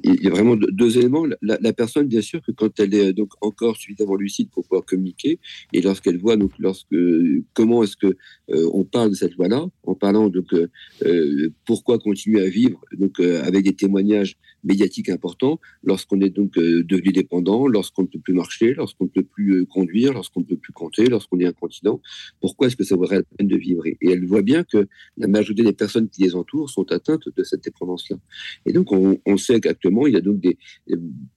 Il 0.04 0.22
y 0.22 0.28
a 0.28 0.30
vraiment 0.30 0.56
deux 0.56 0.98
éléments. 0.98 1.26
La, 1.42 1.74
personne, 1.74 2.08
bien 2.08 2.22
sûr, 2.22 2.42
que 2.42 2.52
quand 2.52 2.80
elle 2.80 2.94
est 2.94 3.14
donc 3.14 3.32
encore 3.42 3.78
suffisamment 3.78 4.16
lucide 4.16 4.50
pour 4.52 4.64
pouvoir 4.64 4.86
communiquer, 4.86 5.40
et 5.72 5.82
lorsqu'elle 5.82 6.18
voit 6.18 6.36
donc 6.36 6.52
lorsque 6.60 6.96
comment 7.54 7.84
est-ce 7.84 7.96
que 7.96 8.16
euh, 8.50 8.70
on 8.74 8.84
parle 8.84 9.12
de 9.12 9.16
cette 9.16 9.36
loi-là, 9.36 9.66
en 9.84 9.96
parlant 9.96 10.30
donc 10.30 10.54
euh, 10.54 10.68
euh, 11.06 11.50
pourquoi 11.66 12.00
continuer 12.00 12.42
à 12.42 12.50
vivre 12.50 12.82
donc 12.98 13.20
avec 13.20 13.64
des 13.64 13.74
témoignages 13.74 14.38
médiatiques 14.64 15.10
importants, 15.10 15.60
lorsqu'on 15.84 16.20
est 16.22 16.30
donc 16.30 16.56
devenu 16.56 17.12
dépendant, 17.12 17.68
lorsqu'on 17.68 18.04
ne 18.04 18.08
peut 18.08 18.20
plus 18.20 18.34
marcher, 18.34 18.74
lorsqu'on 18.74 19.06
ne 19.06 19.10
peut 19.10 19.24
plus 19.24 19.66
conduire, 19.66 20.14
lorsqu'on 20.14 20.42
ne 20.42 20.46
peut 20.46 20.58
plus 20.58 20.74
compter, 20.74 21.06
lorsqu'on 21.06 21.40
est 21.40 21.46
incontinent, 21.46 22.02
pourquoi 22.42 22.68
est-ce 22.68 22.76
que 22.76 22.84
ça 22.84 22.96
vaudrait 22.96 23.18
la 23.18 23.24
peine 23.24 23.48
de 23.48 23.58
vivre? 23.58 23.86
Et, 23.86 23.98
elle 24.02 24.26
voit 24.26 24.42
bien 24.42 24.64
que 24.64 24.88
la 25.18 25.28
majorité 25.28 25.64
des 25.64 25.74
personnes 25.74 26.10
qui 26.10 26.24
les 26.24 26.36
entourent 26.36 26.70
sont 26.70 26.92
atteintes 26.92 27.28
de 27.36 27.44
cette 27.44 27.64
dépendance-là. 27.64 28.18
Et 28.66 28.74
donc 28.74 28.92
on, 28.92 29.20
on 29.26 29.38
sait 29.38 29.60
qu'actuellement 29.60 29.93
il 30.08 30.14
y 30.14 30.18
a 30.18 30.22
donc 30.22 30.40
des, 30.40 30.58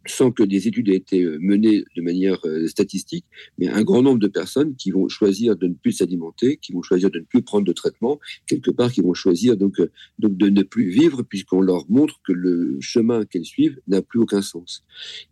sans 0.07 0.31
que 0.31 0.43
des 0.43 0.69
études 0.69 0.89
aient 0.89 0.97
été 0.97 1.23
euh, 1.23 1.39
menées 1.41 1.85
de 1.97 2.03
manière 2.03 2.39
euh, 2.45 2.67
statistique, 2.67 3.25
mais 3.59 3.69
un 3.69 3.83
grand 3.83 4.03
nombre 4.03 4.19
de 4.19 4.29
personnes 4.29 4.75
qui 4.77 4.91
vont 4.91 5.09
choisir 5.09 5.57
de 5.57 5.67
ne 5.67 5.75
plus 5.75 5.93
s'alimenter, 5.93 6.57
qui 6.57 6.73
vont 6.73 6.83
choisir 6.83 7.11
de 7.11 7.19
ne 7.19 7.25
plus 7.25 7.43
prendre 7.43 7.65
de 7.65 7.73
traitement, 7.73 8.19
quelque 8.47 8.71
part, 8.71 8.93
qui 8.93 9.01
vont 9.01 9.15
choisir 9.15 9.57
donc, 9.57 9.81
euh, 9.81 9.91
donc 10.19 10.37
de 10.37 10.49
ne 10.49 10.63
plus 10.63 10.89
vivre 10.89 11.23
puisqu'on 11.23 11.61
leur 11.61 11.89
montre 11.91 12.21
que 12.27 12.33
le 12.33 12.79
chemin 12.81 13.25
qu'elles 13.25 13.45
suivent 13.45 13.79
n'a 13.87 14.03
plus 14.03 14.21
aucun 14.21 14.43
sens. 14.43 14.85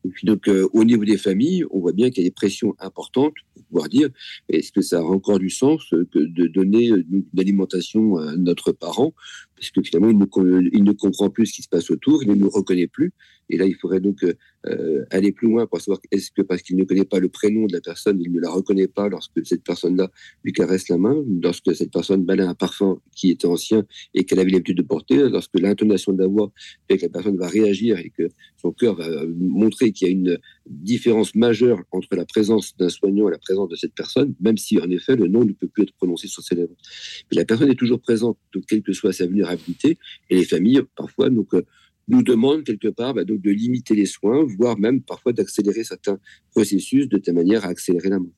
Et 0.04 0.08
puis 0.08 0.26
donc, 0.26 0.48
au 0.72 0.84
niveau 0.84 1.04
des 1.04 1.16
familles, 1.16 1.64
on 1.70 1.80
voit 1.80 1.92
bien 1.92 2.10
qu'il 2.10 2.22
y 2.22 2.26
a 2.26 2.28
des 2.28 2.34
pressions 2.34 2.74
importantes 2.78 3.34
pour 3.54 3.64
pouvoir 3.64 3.88
dire 3.88 4.08
est-ce 4.48 4.72
que 4.72 4.82
ça 4.82 4.98
a 4.98 5.02
encore 5.02 5.38
du 5.38 5.50
sens 5.50 5.82
que 5.90 6.18
de 6.18 6.46
donner 6.46 6.88
une 6.88 7.24
alimentation 7.38 8.16
à 8.16 8.36
notre 8.36 8.72
parent 8.72 9.14
parce 9.64 9.86
que 9.86 9.88
finalement, 9.88 10.10
il 10.10 10.18
ne, 10.18 10.68
il 10.72 10.84
ne, 10.84 10.92
comprend 10.92 11.30
plus 11.30 11.46
ce 11.46 11.54
qui 11.54 11.62
se 11.62 11.68
passe 11.68 11.90
autour, 11.90 12.22
il 12.22 12.28
ne 12.28 12.34
nous 12.34 12.50
reconnaît 12.50 12.86
plus. 12.86 13.12
Et 13.50 13.56
là, 13.56 13.66
il 13.66 13.74
faudrait 13.74 14.00
donc 14.00 14.24
euh, 14.66 15.04
aller 15.10 15.32
plus 15.32 15.48
loin 15.48 15.66
pour 15.66 15.80
savoir 15.80 16.00
est-ce 16.10 16.30
que 16.30 16.42
parce 16.42 16.62
qu'il 16.62 16.76
ne 16.76 16.84
connaît 16.84 17.04
pas 17.04 17.18
le 17.18 17.28
prénom 17.28 17.66
de 17.66 17.72
la 17.74 17.80
personne, 17.80 18.20
il 18.20 18.32
ne 18.32 18.40
la 18.40 18.50
reconnaît 18.50 18.88
pas 18.88 19.08
lorsque 19.08 19.44
cette 19.44 19.62
personne-là 19.62 20.10
lui 20.42 20.52
caresse 20.52 20.88
la 20.88 20.96
main, 20.96 21.22
lorsque 21.42 21.74
cette 21.74 21.90
personne 21.90 22.24
balait 22.24 22.44
un 22.44 22.54
parfum 22.54 23.00
qui 23.14 23.30
était 23.30 23.46
ancien 23.46 23.84
et 24.14 24.24
qu'elle 24.24 24.38
avait 24.38 24.50
l'habitude 24.50 24.78
de 24.78 24.82
porter, 24.82 25.28
lorsque 25.28 25.58
l'intonation 25.58 26.12
de 26.12 26.22
la 26.22 26.26
voix 26.26 26.52
fait 26.88 26.96
que 26.96 27.02
la 27.02 27.10
personne 27.10 27.36
va 27.36 27.48
réagir 27.48 27.98
et 27.98 28.10
que 28.10 28.28
son 28.56 28.72
cœur 28.72 28.94
va 28.94 29.08
montrer 29.26 29.92
qu'il 29.92 30.08
y 30.08 30.10
a 30.10 30.12
une 30.12 30.38
différence 30.66 31.34
majeure 31.34 31.82
entre 31.92 32.16
la 32.16 32.24
présence 32.24 32.74
d'un 32.78 32.88
soignant 32.88 33.28
et 33.28 33.32
la 33.32 33.38
présence 33.38 33.68
de 33.68 33.76
cette 33.76 33.94
personne, 33.94 34.34
même 34.40 34.56
si 34.56 34.80
en 34.80 34.88
effet 34.88 35.16
le 35.16 35.28
nom 35.28 35.44
ne 35.44 35.52
peut 35.52 35.68
plus 35.68 35.82
être 35.82 35.94
prononcé 35.94 36.28
sur 36.28 36.42
ses 36.42 36.54
lèvres. 36.54 36.74
Mais 37.30 37.36
la 37.36 37.44
personne 37.44 37.70
est 37.70 37.78
toujours 37.78 38.00
présente, 38.00 38.38
quelle 38.66 38.82
que 38.82 38.94
soit 38.94 39.12
sa 39.12 39.26
et 40.30 40.36
les 40.36 40.44
familles 40.44 40.82
parfois 40.96 41.30
donc 41.30 41.54
euh, 41.54 41.62
nous 42.08 42.22
demandent 42.22 42.64
quelque 42.64 42.88
part 42.88 43.14
bah, 43.14 43.24
donc, 43.24 43.40
de 43.40 43.50
limiter 43.50 43.94
les 43.94 44.06
soins, 44.06 44.44
voire 44.58 44.78
même 44.78 45.00
parfois 45.00 45.32
d'accélérer 45.32 45.84
certains 45.84 46.18
processus 46.50 47.08
de 47.08 47.18
telle 47.18 47.34
manière 47.34 47.64
à 47.64 47.68
accélérer 47.68 48.10
la 48.10 48.18
mort. 48.18 48.32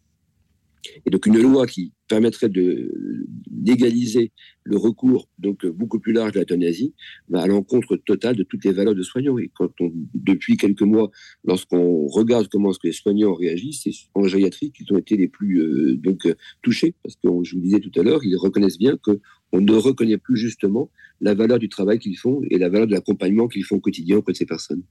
Et 1.05 1.11
donc 1.11 1.27
une 1.27 1.41
loi 1.41 1.67
qui 1.67 1.93
permettrait 2.09 2.49
de 2.49 2.93
légaliser 3.51 4.31
le 4.63 4.77
recours 4.77 5.29
donc 5.39 5.67
beaucoup 5.67 5.99
plus 5.99 6.13
large 6.13 6.33
de 6.33 6.39
l'euthanasie 6.39 6.95
va 7.29 7.43
à 7.43 7.47
l'encontre 7.47 7.97
totale 7.97 8.37
de 8.37 8.45
toutes 8.45 8.65
les 8.65 8.73
valeurs 8.73 8.95
de 8.95 9.03
soignants. 9.03 9.39
Et 9.39 9.51
quand 9.55 9.71
on, 9.81 9.93
depuis 10.15 10.57
quelques 10.57 10.83
mois, 10.83 11.11
lorsqu'on 11.45 12.07
regarde 12.07 12.49
comment 12.49 12.73
ce 12.73 12.79
que 12.79 12.87
les 12.87 12.93
soignants 12.93 13.35
réagissent, 13.35 13.83
c'est 13.85 13.93
en 14.15 14.27
gériatrie 14.27 14.71
qu'ils 14.71 14.93
ont 14.93 14.99
été 14.99 15.17
les 15.17 15.29
plus 15.29 15.61
euh, 15.61 15.97
donc 15.97 16.33
touchés, 16.63 16.95
parce 17.03 17.17
que 17.17 17.29
je 17.43 17.55
vous 17.55 17.61
disais 17.61 17.81
tout 17.81 17.93
à 17.99 18.03
l'heure, 18.03 18.25
ils 18.25 18.37
reconnaissent 18.37 18.79
bien 18.79 18.97
que 18.97 19.21
on 19.53 19.61
ne 19.61 19.75
reconnaît 19.75 20.19
plus 20.19 20.37
justement 20.37 20.91
la 21.21 21.35
valeur 21.35 21.59
du 21.59 21.69
travail 21.69 21.99
qu'ils 21.99 22.19
font 22.19 22.43
et 22.51 22.59
la 22.59 22.69
valeur 22.69 22.87
de 22.87 22.93
l'accompagnement 22.93 23.49
qu'ils 23.49 23.65
font 23.65 23.77
au 23.77 23.81
quotidien 23.81 24.19
auprès 24.19 24.33
de 24.33 24.39
ces 24.39 24.47
personnes. 24.47 24.83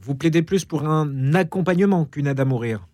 Vous 0.00 0.14
plaidez 0.14 0.42
plus 0.42 0.64
pour 0.64 0.84
un 0.84 1.34
accompagnement 1.34 2.04
qu'une 2.04 2.26
aide 2.26 2.40
à 2.40 2.44
mourir 2.44 2.88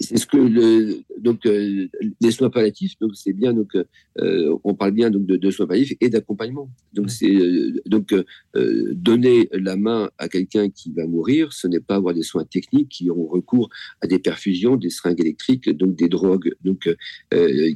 c'est 0.00 0.18
ce 0.18 0.26
que 0.26 0.36
le, 0.36 1.02
donc 1.18 1.46
euh, 1.46 1.88
les 2.20 2.30
soins 2.30 2.50
palliatifs 2.50 2.98
donc 3.00 3.12
c'est 3.14 3.32
bien 3.32 3.52
donc 3.52 3.76
euh, 4.18 4.58
on 4.64 4.74
parle 4.74 4.92
bien 4.92 5.10
donc 5.10 5.26
de, 5.26 5.50
soins 5.50 5.66
palliatifs 5.66 5.96
et 6.00 6.08
d'accompagnement. 6.08 6.70
Donc 6.92 7.10
c'est 7.10 7.34
euh, 7.34 7.80
donc 7.86 8.14
donner 8.54 9.48
la 9.52 9.76
main 9.76 10.10
à 10.18 10.28
quelqu'un 10.28 10.70
qui 10.70 10.92
va 10.92 11.06
mourir 11.06 11.52
ce 11.52 11.66
n'est 11.68 11.80
pas 11.80 11.96
avoir 11.96 12.14
des 12.14 12.22
soins 12.22 12.44
techniques 12.44 12.88
qui 12.88 13.10
ont 13.10 13.26
recours 13.26 13.68
à 14.00 14.06
des 14.06 14.18
perfusions 14.18 14.76
des 14.76 14.90
seringues 14.90 15.20
électriques 15.20 15.68
donc 15.70 15.96
des 15.96 16.08
drogues 16.08 16.52
donc 16.64 16.88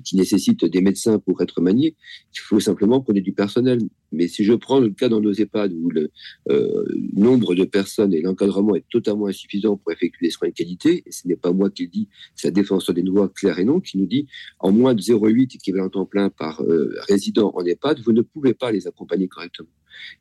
qui 0.05 0.17
nécessitent 0.17 0.65
des 0.65 0.81
médecins 0.81 1.19
pour 1.19 1.43
être 1.43 1.61
maniés. 1.61 1.95
Il 2.35 2.41
faut 2.41 2.61
simplement 2.61 3.01
qu'on 3.01 3.15
ait 3.15 3.21
du 3.21 3.33
personnel. 3.33 3.81
Mais 4.13 4.27
si 4.27 4.43
je 4.43 4.53
prends 4.55 4.81
le 4.81 4.91
cas 4.91 5.09
dans 5.09 5.21
nos 5.21 5.33
EHPAD 5.33 5.73
où 5.73 5.91
le 5.91 6.11
nombre 7.15 7.55
de 7.55 7.65
personnes 7.65 8.13
et 8.13 8.23
l'encadrement 8.23 8.75
est 8.75 8.85
totalement 8.91 9.27
insuffisant 9.27 9.77
pour 9.77 9.93
effectuer 9.93 10.27
des 10.27 10.31
soins 10.31 10.49
de 10.49 10.55
qualité 10.55 11.03
et 11.07 11.13
ce 11.13 11.29
n'est 11.29 11.37
pas 11.37 11.53
moi 11.53 11.71
qui 11.71 11.85
le 11.85 11.89
dis 11.91 12.09
c'est 12.35 12.49
la 12.49 12.53
défenseur 12.53 12.95
des 12.95 13.03
lois 13.03 13.29
clair 13.29 13.59
et 13.59 13.65
non 13.65 13.81
qui 13.81 13.99
nous 13.99 14.07
dit 14.07 14.27
en 14.59 14.73
moins 14.73 14.95
de 14.95 15.01
0,8 15.01 15.57
équivalent 15.57 15.89
temps 15.89 16.07
plein 16.07 16.31
par 16.31 16.63
euh, 16.63 16.95
résident 17.09 17.53
en 17.55 17.65
EHPAD, 17.65 18.01
vous 18.01 18.13
ne 18.13 18.23
pouvez 18.23 18.55
pas 18.55 18.71
les 18.73 18.87
accompagner 18.87 19.29
correctement. 19.29 19.69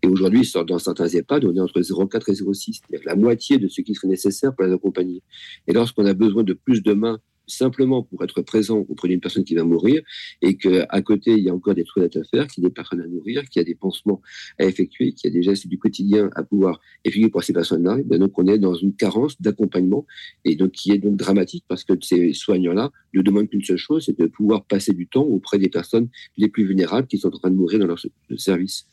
Et 0.01 0.07
aujourd'hui, 0.07 0.49
dans 0.67 0.79
certains 0.79 1.07
EHPAD, 1.07 1.45
on 1.45 1.55
est 1.55 1.59
entre 1.59 1.79
0,4 1.79 2.29
et 2.29 2.33
0,6, 2.33 2.73
c'est-à-dire 2.73 3.05
la 3.05 3.15
moitié 3.15 3.57
de 3.57 3.67
ce 3.67 3.81
qui 3.81 3.93
serait 3.95 4.07
nécessaire 4.07 4.55
pour 4.55 4.65
les 4.65 4.73
accompagner. 4.73 5.21
Et 5.67 5.73
lorsqu'on 5.73 6.05
a 6.05 6.13
besoin 6.13 6.43
de 6.43 6.53
plus 6.53 6.81
de 6.81 6.93
mains 6.93 7.19
simplement 7.49 8.03
pour 8.03 8.23
être 8.23 8.41
présent 8.41 8.85
auprès 8.89 9.07
d'une 9.07 9.19
personne 9.19 9.43
qui 9.43 9.55
va 9.55 9.63
mourir 9.63 10.01
et 10.41 10.57
qu'à 10.57 11.01
côté, 11.01 11.31
il 11.31 11.43
y 11.43 11.49
a 11.49 11.53
encore 11.53 11.73
des 11.73 11.83
toilettes 11.83 12.17
à 12.17 12.23
faire, 12.23 12.47
qu'il 12.47 12.63
y 12.63 12.65
a 12.65 12.69
des 12.69 12.73
personnes 12.73 13.01
à 13.01 13.07
nourrir, 13.07 13.43
qu'il 13.49 13.59
y 13.59 13.63
a 13.63 13.65
des 13.65 13.75
pansements 13.75 14.21
à 14.57 14.65
effectuer, 14.65 15.13
qu'il 15.13 15.29
y 15.29 15.33
a 15.33 15.37
des 15.37 15.43
gestes 15.43 15.67
du 15.67 15.77
quotidien 15.77 16.29
à 16.35 16.43
pouvoir 16.43 16.79
effectuer 17.03 17.29
pour 17.29 17.43
ces 17.43 17.53
personnes-là. 17.53 17.97
Ben 18.05 18.19
donc, 18.19 18.37
on 18.37 18.47
est 18.47 18.57
dans 18.57 18.75
une 18.75 18.93
carence 18.93 19.41
d'accompagnement 19.41 20.05
et 20.45 20.55
donc 20.55 20.71
qui 20.71 20.91
est 20.91 20.97
donc 20.97 21.15
dramatique 21.15 21.65
parce 21.67 21.83
que 21.83 21.93
ces 22.01 22.33
soignants-là 22.33 22.91
ne 23.13 23.21
demandent 23.21 23.49
qu'une 23.49 23.63
seule 23.63 23.77
chose, 23.77 24.05
c'est 24.05 24.17
de 24.17 24.27
pouvoir 24.27 24.65
passer 24.65 24.93
du 24.93 25.07
temps 25.07 25.23
auprès 25.23 25.57
des 25.57 25.69
personnes 25.69 26.09
les 26.37 26.47
plus 26.47 26.65
vulnérables 26.65 27.07
qui 27.07 27.17
sont 27.17 27.33
en 27.33 27.39
train 27.39 27.51
de 27.51 27.55
mourir 27.55 27.79
dans 27.79 27.87
leur 27.87 27.99
service. 28.37 28.85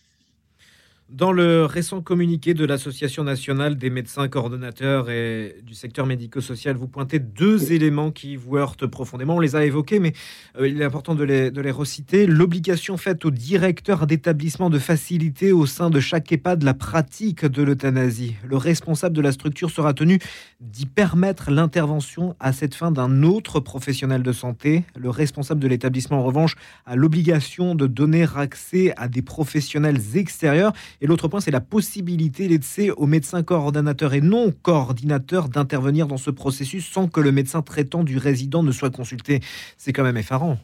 Dans 1.09 1.31
le 1.31 1.65
récent 1.65 2.01
communiqué 2.01 2.53
de 2.53 2.65
l'Association 2.65 3.23
nationale 3.23 3.77
des 3.77 3.91
médecins 3.91 4.27
coordonnateurs 4.27 5.09
et 5.09 5.55
du 5.63 5.73
secteur 5.73 6.05
médico-social, 6.05 6.75
vous 6.75 6.89
pointez 6.89 7.21
deux 7.21 7.73
éléments 7.73 8.11
qui 8.11 8.35
vous 8.35 8.57
heurtent 8.57 8.89
profondément. 8.89 9.37
On 9.37 9.41
les 9.41 9.55
a 9.55 9.65
évoqués, 9.65 10.01
mais 10.01 10.15
euh, 10.59 10.67
il 10.67 10.83
est 10.83 10.85
important 10.85 11.15
de 11.15 11.23
les, 11.23 11.53
de 11.53 11.61
les 11.61 11.71
reciter. 11.71 12.27
L'obligation 12.27 12.97
faite 12.97 13.25
au 13.25 13.31
directeur 13.31 14.09
d'établissement 14.09 14.69
de 14.69 14.81
faciliter 14.81 15.53
au 15.53 15.65
sein 15.65 15.91
de 15.91 16.01
chaque 16.01 16.33
EHPAD 16.33 16.65
la 16.65 16.75
pratique 16.75 17.47
de 17.47 17.63
l'euthanasie. 17.63 18.35
Le 18.45 18.57
responsable 18.57 19.15
de 19.15 19.23
la 19.23 19.31
structure 19.31 19.71
sera 19.71 19.95
tenu 19.95 20.19
d'y 20.61 20.87
permettre 20.87 21.53
l'intervention 21.53 22.35
à 22.41 22.53
cette 22.53 22.75
fin 22.75 22.91
d'un 22.91 23.23
autre 23.23 23.61
professionnel 23.61 24.25
de 24.25 24.33
santé. 24.33 24.83
Le 24.97 25.11
responsable 25.11 25.61
de 25.61 25.69
l'établissement, 25.69 26.19
en 26.19 26.25
revanche, 26.25 26.57
a 26.85 26.97
l'obligation 26.97 27.77
de 27.77 27.87
donner 27.87 28.27
accès 28.35 28.93
à 28.97 29.07
des 29.07 29.23
professionnels 29.23 30.01
extérieurs 30.17 30.73
et 31.00 31.07
l'autre 31.07 31.29
point, 31.29 31.41
c'est 31.41 31.50
la 31.50 31.61
possibilité 31.61 32.49
laissée 32.49 32.91
aux 32.91 33.07
médecins 33.07 33.43
coordonnateurs 33.43 34.15
et 34.15 34.21
non 34.21 34.53
coordinateurs 34.62 35.49
d'intervenir 35.49 36.07
dans 36.07 36.17
ce 36.17 36.31
processus 36.31 36.87
sans 36.87 37.09
que 37.09 37.21
le 37.21 37.33
médecin 37.33 37.62
traitant 37.62 38.05
du 38.05 38.19
résident 38.19 38.62
ne 38.62 38.73
soit 38.73 38.91
consulté. 38.91 39.41
C'est 39.76 39.93
quand 39.93 40.05
même 40.05 40.17
effarant. 40.17 40.59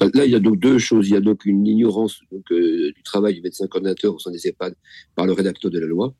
Là, 0.00 0.24
il 0.24 0.30
y 0.30 0.34
a 0.34 0.40
donc 0.40 0.58
deux 0.58 0.78
choses. 0.78 1.08
Il 1.08 1.12
y 1.12 1.16
a 1.16 1.20
donc 1.20 1.44
une 1.44 1.66
ignorance 1.66 2.20
euh, 2.50 2.92
du 2.92 3.02
travail 3.02 3.34
du 3.34 3.42
médecin 3.42 3.66
coordinateur 3.66 4.14
au 4.14 4.18
sein 4.18 4.30
des 4.30 4.46
EHPAD 4.46 4.74
par 5.14 5.26
le 5.26 5.32
rédacteur 5.32 5.70
de 5.70 5.78
la 5.78 5.86
loi. 5.86 6.14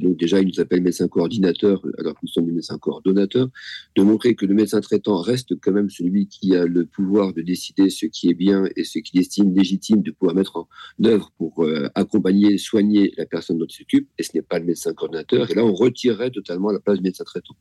Donc 0.00 0.16
déjà, 0.16 0.40
il 0.40 0.48
nous 0.48 0.60
appelle 0.60 0.82
médecin 0.82 1.08
coordinateur 1.08 1.82
alors 1.98 2.14
que 2.14 2.20
nous 2.22 2.28
sommes 2.28 2.46
des 2.46 2.52
médecins 2.52 2.78
coordonnateurs. 2.78 3.48
De 3.96 4.02
montrer 4.02 4.34
que 4.34 4.46
le 4.46 4.54
médecin 4.54 4.80
traitant 4.80 5.20
reste 5.20 5.54
quand 5.60 5.72
même 5.72 5.90
celui 5.90 6.26
qui 6.28 6.56
a 6.56 6.64
le 6.64 6.86
pouvoir 6.86 7.32
de 7.32 7.42
décider 7.42 7.90
ce 7.90 8.06
qui 8.06 8.28
est 8.28 8.34
bien 8.34 8.64
et 8.76 8.84
ce 8.84 8.98
qu'il 8.98 9.20
estime 9.20 9.54
légitime 9.54 10.02
de 10.02 10.10
pouvoir 10.10 10.34
mettre 10.34 10.56
en 10.56 10.68
œuvre 11.04 11.32
pour 11.38 11.64
euh, 11.64 11.88
accompagner, 11.94 12.58
soigner 12.58 13.12
la 13.16 13.26
personne 13.26 13.58
dont 13.58 13.66
il 13.66 13.74
s'occupe. 13.74 14.08
Et 14.18 14.22
ce 14.22 14.30
n'est 14.34 14.42
pas 14.42 14.58
le 14.58 14.64
médecin 14.64 14.92
coordinateur. 14.94 15.50
Et 15.50 15.54
là, 15.54 15.64
on 15.64 15.74
retirerait 15.74 16.30
totalement 16.30 16.70
la 16.70 16.80
place 16.80 16.98
du 16.98 17.02
médecin 17.02 17.24
traitant. 17.24 17.54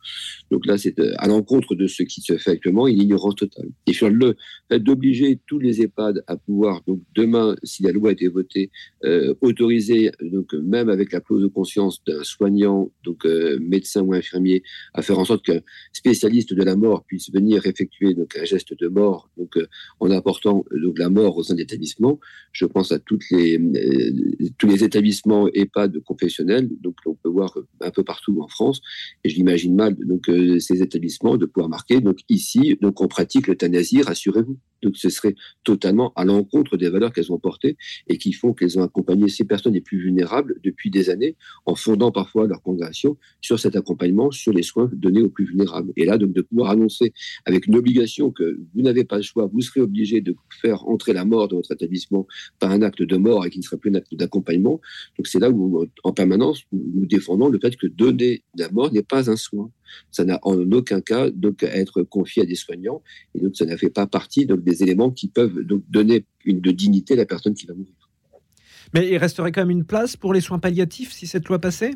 Donc 0.50 0.66
là, 0.66 0.78
c'est 0.78 0.98
euh, 1.00 1.14
à 1.18 1.28
l'encontre 1.28 1.76
de 1.76 1.88
ce 1.88 2.04
qui 2.04 2.22
se 2.22 2.38
fait 2.38 2.52
actuellement, 2.52 2.88
une 2.88 3.02
ignorance 3.02 3.36
totale. 3.36 3.70
Et 3.88 3.94
sur 3.94 4.10
le 4.10 4.36
fait 4.70 4.80
d'obliger 5.02 5.40
tous 5.48 5.58
les 5.58 5.82
EHPAD 5.82 6.24
à 6.28 6.38
pouvoir, 6.38 6.84
donc 6.86 7.02
demain, 7.16 7.56
si 7.64 7.82
la 7.82 7.92
loi 7.92 8.10
a 8.10 8.12
été 8.12 8.28
votée, 8.28 8.70
euh, 9.04 9.34
autoriser, 9.42 10.12
donc 10.22 10.54
même 10.54 10.90
avec 10.90 11.12
la 11.12 11.22
clause 11.22 11.42
de 11.42 11.48
conscience 11.48 12.04
d'un 12.06 12.24
soignant, 12.24 12.92
donc 13.04 13.26
euh, 13.26 13.58
médecin 13.60 14.02
ou 14.04 14.14
infirmier, 14.14 14.62
à 14.94 15.02
faire 15.02 15.18
en 15.18 15.26
sorte 15.26 15.44
qu'un 15.44 15.62
spécialiste 15.92 16.54
de 16.54 16.64
la 16.64 16.76
mort 16.76 17.04
puisse 17.06 17.32
venir 17.32 17.66
effectuer 17.66 18.14
donc 18.14 18.38
un 18.38 18.46
geste 18.46 18.78
de 18.80 18.88
mort, 18.90 19.32
donc 19.38 19.58
euh, 19.58 19.66
en 20.00 20.12
apportant 20.12 20.64
donc 20.72 21.00
la 21.00 21.10
mort 21.10 21.36
au 21.36 21.42
sein 21.44 21.56
de 21.56 21.60
l'établissement. 21.60 22.20
Je 22.52 22.66
pense 22.68 22.92
à 22.92 23.00
toutes 23.00 23.28
les 23.32 23.60
tous 24.60 24.68
les 24.68 24.84
établissements 24.84 25.48
EHPAD 25.52 26.00
confessionnels, 26.04 26.70
donc 26.80 26.96
on 27.08 27.16
peut 27.16 27.30
voir 27.30 27.58
un 27.80 27.90
peu 27.90 28.04
partout 28.04 28.40
en 28.42 28.48
France, 28.48 28.82
et 29.24 29.30
je 29.30 29.36
l'imagine 29.36 29.76
mal 29.76 29.96
donc 29.96 30.30
ces 30.60 30.84
établissements 30.84 31.38
de 31.38 31.48
pouvoir 31.48 31.70
marquer 31.70 32.02
donc 32.02 32.20
ici 32.30 32.78
donc 32.82 33.02
on 33.02 33.08
pratique 33.08 33.48
l'euthanasie, 33.48 34.04
rassurez-vous. 34.04 34.58
Donc 34.82 34.98
ce 34.98 35.10
serait 35.10 35.36
totalement 35.64 36.14
à 36.16 36.26
l'encontre 36.26 36.78
des 36.78 36.90
valeurs 36.90 37.14
qu'elles 37.14 37.32
ont 37.32 37.40
portées 37.40 37.78
et 38.08 38.18
qui 38.18 38.34
font 38.34 38.54
qu'elles 38.54 38.80
ont 38.80 38.84
accompagné 38.84 39.30
ces 39.30 39.46
personnes 39.46 39.74
les 39.74 39.82
plus 39.82 40.00
vulnérables 40.00 40.56
depuis 40.64 40.90
des 40.90 41.10
années, 41.10 41.36
en 41.66 41.76
fondant 41.76 42.12
parfois 42.12 42.48
leur 42.48 42.62
congrégation 42.62 43.18
sur 43.42 43.60
cet 43.60 43.76
accompagnement, 43.76 44.32
sur 44.32 44.54
les 44.54 44.64
soins 44.64 44.90
donnés 44.94 45.22
aux 45.22 45.30
plus 45.30 45.46
vulnérables. 45.46 45.92
Et 45.96 46.06
là, 46.06 46.18
donc, 46.18 46.34
de 46.34 46.42
pouvoir 46.42 46.72
annoncer 46.72 47.14
avec 47.46 47.68
une 47.68 47.76
obligation 47.76 48.32
que 48.32 48.60
vous 48.74 48.82
n'avez 48.82 49.04
pas 49.04 49.18
le 49.18 49.24
choix, 49.24 49.50
vous 49.52 49.62
serez 49.62 49.82
obligé 49.82 50.22
de 50.22 50.36
faire 50.62 50.88
entrer 50.88 51.14
la 51.14 51.26
mort 51.26 51.48
dans 51.48 51.58
votre 51.58 51.72
établissement 51.72 52.28
par 52.60 52.72
un 52.72 52.82
acte 52.82 53.02
de 53.02 53.18
mort 53.18 53.46
et 53.46 53.50
qui 53.50 53.60
ne 53.60 53.64
sera 53.64 53.78
plus 53.78 53.92
un 53.92 53.96
acte 53.96 54.14
d'accompagnement. 54.16 54.82
Donc 55.18 55.28
c'est 55.28 55.40
là 55.40 55.50
où, 55.50 55.86
en 56.04 56.14
permanence, 56.14 56.64
nous 56.72 57.06
défendons 57.06 57.50
le 57.50 57.60
fait 57.60 57.76
que 57.76 57.88
donner 57.88 58.44
la 58.56 58.70
mort 58.70 58.92
n'est 58.92 59.04
pas 59.04 59.30
un 59.30 59.36
soin. 59.36 59.72
Ça 60.12 60.26
n'a 60.26 60.40
en 60.44 60.72
aucun 60.72 61.02
cas 61.02 61.30
donc 61.30 61.64
à 61.64 61.76
être 61.76 62.04
confié 62.04 62.44
à 62.44 62.46
des 62.46 62.56
soignants 62.56 63.02
et 63.36 63.40
donc 63.40 63.56
ça 63.56 63.66
n'a 63.66 63.78
fait 63.78 63.90
pas 63.90 64.08
partie 64.08 64.46
donc 64.46 64.64
des 64.64 64.84
éléments 64.84 65.12
qui 65.12 65.28
peuvent 65.28 65.62
donc 65.62 65.84
donner 65.90 66.26
une 66.46 66.62
de 66.62 66.72
dignité 66.72 67.14
à 67.14 67.18
la 67.18 67.26
personne 67.26 67.54
qui 67.54 67.66
va 67.66 67.74
mourir. 67.74 67.94
Mais 68.94 69.10
il 69.10 69.18
resterait 69.18 69.52
quand 69.52 69.62
même 69.62 69.72
une 69.72 69.86
place 69.86 70.18
pour 70.18 70.34
les 70.34 70.42
soins 70.42 70.60
palliatifs 70.60 71.12
si 71.12 71.28
cette 71.28 71.48
loi 71.48 71.60
passait? 71.60 71.92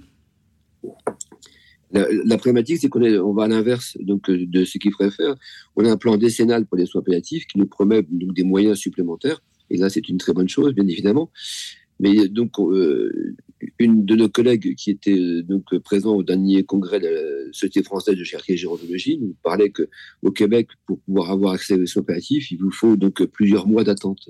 La, 1.91 2.37
problématique, 2.37 2.79
c'est 2.79 2.89
qu'on 2.89 3.03
on 3.03 3.33
va 3.33 3.43
à 3.43 3.47
l'inverse 3.47 3.97
donc 4.01 4.29
de 4.29 4.65
ce 4.65 4.77
qu'il 4.77 4.91
faudrait 4.91 5.11
faire. 5.11 5.35
On 5.77 5.85
a 5.85 5.91
un 5.91 5.97
plan 5.97 6.17
décennal 6.17 6.65
pour 6.65 6.77
les 6.77 6.85
soins 6.85 7.01
palliatifs 7.01 7.45
qui 7.47 7.57
nous 7.57 7.67
promet 7.67 8.01
donc, 8.03 8.33
des 8.33 8.43
moyens 8.43 8.77
supplémentaires. 8.77 9.41
Et 9.69 9.77
là, 9.77 9.89
c'est 9.89 10.09
une 10.09 10.17
très 10.17 10.33
bonne 10.33 10.49
chose, 10.49 10.73
bien 10.73 10.87
évidemment. 10.87 11.31
Mais 11.99 12.27
donc, 12.27 12.59
euh, 12.59 13.35
une 13.79 14.05
de 14.05 14.15
nos 14.15 14.29
collègues 14.29 14.75
qui 14.75 14.91
était 14.91 15.17
euh, 15.17 15.43
donc 15.43 15.77
présent 15.79 16.13
au 16.13 16.23
dernier 16.23 16.63
congrès 16.63 16.99
de 16.99 17.07
la 17.07 17.53
Société 17.53 17.83
française 17.83 18.15
de 18.15 18.23
gériatrie 18.23 18.53
et 18.53 18.57
gérontologie 18.57 19.17
nous 19.17 19.35
parlait 19.43 19.69
que 19.69 19.89
au 20.23 20.31
Québec, 20.31 20.69
pour 20.85 20.99
pouvoir 20.99 21.31
avoir 21.31 21.53
accès 21.53 21.75
aux 21.75 21.85
soins 21.85 22.03
il 22.07 22.57
vous 22.59 22.71
faut 22.71 22.95
donc 22.95 23.23
plusieurs 23.25 23.67
mois 23.67 23.83
d'attente 23.83 24.29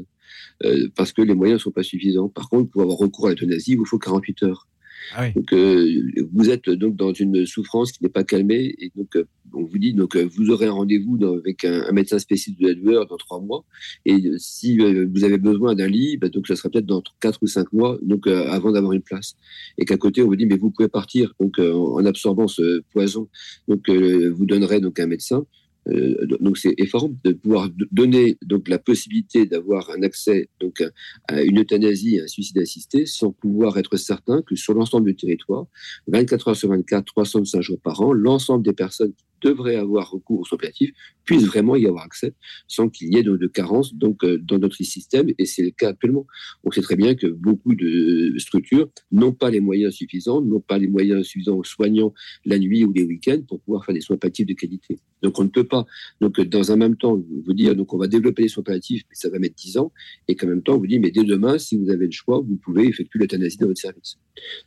euh, 0.63 0.87
parce 0.95 1.11
que 1.11 1.21
les 1.21 1.33
moyens 1.33 1.59
ne 1.59 1.63
sont 1.63 1.71
pas 1.71 1.83
suffisants. 1.83 2.29
Par 2.29 2.49
contre, 2.49 2.69
pour 2.71 2.81
avoir 2.81 2.97
recours 2.97 3.27
à 3.27 3.29
l'euthanasie, 3.31 3.71
il 3.71 3.77
vous 3.77 3.85
faut 3.85 3.99
48 3.99 4.43
heures. 4.43 4.67
Ah 5.13 5.29
donc, 5.29 5.53
euh, 5.53 6.01
vous 6.33 6.49
êtes 6.49 6.69
donc 6.69 6.95
dans 6.95 7.13
une 7.13 7.45
souffrance 7.45 7.91
qui 7.91 8.03
n'est 8.03 8.09
pas 8.09 8.23
calmée 8.23 8.75
et 8.79 8.91
donc 8.95 9.15
euh, 9.15 9.25
on 9.53 9.63
vous 9.63 9.77
dit 9.77 9.93
donc 9.93 10.15
euh, 10.15 10.27
vous 10.35 10.49
aurez 10.49 10.65
un 10.65 10.71
rendez-vous 10.71 11.23
avec 11.25 11.63
un, 11.63 11.91
médecin 11.91 12.19
spécialiste 12.19 12.61
de 12.61 12.67
la 12.67 12.73
douleur 12.73 13.05
dans 13.05 13.17
trois 13.17 13.39
mois 13.39 13.63
et 14.05 14.31
si 14.37 14.77
vous 14.77 15.23
avez 15.23 15.37
besoin 15.37 15.75
d'un 15.75 15.87
lit, 15.87 16.17
bah, 16.17 16.29
donc 16.29 16.47
ça 16.47 16.55
sera 16.55 16.69
peut-être 16.69 16.85
dans 16.85 17.03
quatre 17.19 17.39
ou 17.43 17.47
cinq 17.47 17.71
mois 17.71 17.97
donc 18.01 18.27
avant 18.27 18.71
d'avoir 18.71 18.93
une 18.93 19.01
place. 19.01 19.35
Et 19.77 19.85
qu'à 19.85 19.97
côté 19.97 20.21
on 20.21 20.27
vous 20.27 20.35
dit 20.35 20.45
mais 20.45 20.57
vous 20.57 20.71
pouvez 20.71 20.89
partir 20.89 21.33
donc 21.39 21.59
en 21.59 22.03
absorbant 22.05 22.47
ce 22.47 22.81
poison. 22.91 23.29
Donc 23.67 23.89
vous 23.89 24.45
donnerez 24.45 24.79
donc 24.81 24.99
un 24.99 25.07
médecin 25.07 25.45
euh, 25.87 26.25
donc 26.39 26.57
c'est 26.57 26.73
effort 26.77 27.09
de 27.23 27.31
pouvoir 27.31 27.69
donner 27.91 28.37
donc 28.41 28.67
la 28.67 28.79
possibilité 28.79 29.45
d'avoir 29.45 29.89
un 29.91 30.01
accès 30.03 30.49
donc 30.59 30.83
à 31.27 31.41
une 31.41 31.59
euthanasie, 31.59 32.19
à 32.19 32.23
un 32.23 32.27
suicide 32.27 32.57
assisté, 32.59 33.05
sans 33.05 33.31
pouvoir 33.31 33.77
être 33.77 33.97
certain 33.97 34.41
que 34.41 34.55
sur 34.55 34.73
l'ensemble 34.73 35.07
du 35.07 35.15
territoire, 35.15 35.67
24 36.07 36.49
heures 36.49 36.55
sur 36.55 36.69
24, 36.69 37.05
305 37.05 37.61
jours 37.61 37.79
par 37.81 38.01
an, 38.01 38.13
l'ensemble 38.13 38.63
des 38.63 38.73
personnes 38.73 39.13
devraient 39.45 39.75
avoir 39.75 40.11
recours 40.11 40.39
aux 40.41 40.45
soins 40.45 40.57
palliatifs 40.57 40.91
puissent 41.23 41.45
vraiment 41.45 41.75
y 41.75 41.85
avoir 41.87 42.03
accès 42.03 42.33
sans 42.67 42.89
qu'il 42.89 43.13
y 43.13 43.17
ait 43.17 43.23
de, 43.23 43.47
carence 43.47 43.93
donc, 43.93 44.23
euh, 44.23 44.37
dans 44.37 44.59
notre 44.59 44.75
système. 44.75 45.27
Et 45.37 45.45
c'est 45.45 45.63
le 45.63 45.71
cas 45.71 45.89
actuellement. 45.89 46.25
On 46.63 46.71
sait 46.71 46.81
très 46.81 46.95
bien 46.95 47.15
que 47.15 47.27
beaucoup 47.27 47.75
de 47.75 48.35
structures 48.37 48.89
n'ont 49.11 49.33
pas 49.33 49.49
les 49.49 49.59
moyens 49.59 49.93
suffisants, 49.93 50.41
n'ont 50.41 50.59
pas 50.59 50.77
les 50.77 50.87
moyens 50.87 51.25
suffisants 51.25 51.57
aux 51.57 51.63
soignants 51.63 52.13
la 52.45 52.57
nuit 52.59 52.83
ou 52.83 52.93
les 52.93 53.05
week-ends 53.05 53.41
pour 53.47 53.59
pouvoir 53.61 53.85
faire 53.85 53.95
des 53.95 54.01
soins 54.01 54.17
palliatifs 54.17 54.47
de 54.47 54.53
qualité. 54.53 54.99
Donc 55.21 55.39
on 55.39 55.43
ne 55.43 55.49
peut 55.49 55.63
pas, 55.63 55.85
donc 56.21 56.39
dans 56.39 56.71
un 56.71 56.75
même 56.75 56.97
temps, 56.97 57.15
vous 57.15 57.53
dire 57.53 57.75
donc 57.75 57.93
on 57.93 57.97
va 57.97 58.07
développer 58.07 58.43
les 58.43 58.47
soins 58.47 58.63
palliatifs, 58.63 59.03
mais 59.09 59.15
ça 59.15 59.29
va 59.29 59.39
mettre 59.39 59.55
10 59.55 59.77
ans, 59.77 59.91
et 60.27 60.35
qu'en 60.35 60.47
même 60.47 60.61
temps 60.61 60.75
on 60.75 60.79
vous 60.79 60.87
dit 60.87 60.99
mais 60.99 61.11
dès 61.11 61.23
demain, 61.23 61.57
si 61.57 61.77
vous 61.77 61.89
avez 61.89 62.05
le 62.05 62.11
choix, 62.11 62.39
vous 62.39 62.57
pouvez 62.57 62.85
effectuer 62.87 63.19
l'euthanasie 63.19 63.57
dans 63.57 63.67
votre 63.67 63.81
service. 63.81 64.17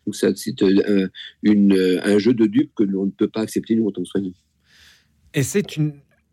Donc 0.06 0.16
ça 0.16 0.34
c'est 0.34 0.62
un, 0.62 1.08
un 1.44 2.18
jeu 2.18 2.34
de 2.34 2.46
dupes 2.46 2.72
que 2.74 2.84
l'on 2.84 3.06
ne 3.06 3.10
peut 3.10 3.28
pas 3.28 3.40
accepter 3.40 3.76
nous 3.76 3.86
en 3.86 3.92
tant 3.92 4.02
que 4.02 4.08
soignants. 4.08 4.32
Et 5.38 5.44
c'est 5.44 5.76
une, 5.76 5.92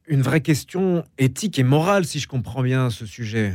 vraie 0.10 0.42
question 0.42 1.04
éthique 1.20 1.60
et 1.60 1.64
morale, 1.64 2.06
si 2.06 2.18
je 2.18 2.28
comprends 2.28 2.64
bien 2.64 2.90
ce 2.90 3.06
sujet. 3.06 3.54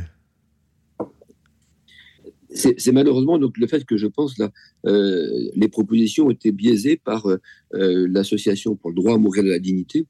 C'est 2.53 2.93
malheureusement 2.93 3.37
donc 3.37 3.57
le 3.57 3.67
fait 3.67 3.83
que 3.83 3.97
je 3.97 4.07
pense 4.07 4.37
là, 4.37 4.49
euh, 4.85 5.27
les 5.53 5.67
propositions 5.67 6.27
ont 6.27 6.29
été 6.29 6.53
biaisées 6.53 6.95
par 6.95 7.27
euh, 7.27 7.37
l'association 7.73 8.77
pour 8.77 8.91
le 8.91 8.95
droit 8.95 9.15
à 9.15 9.17
mourir 9.17 9.43
de 9.43 9.49
la 9.49 9.59
dignité, 9.59 10.07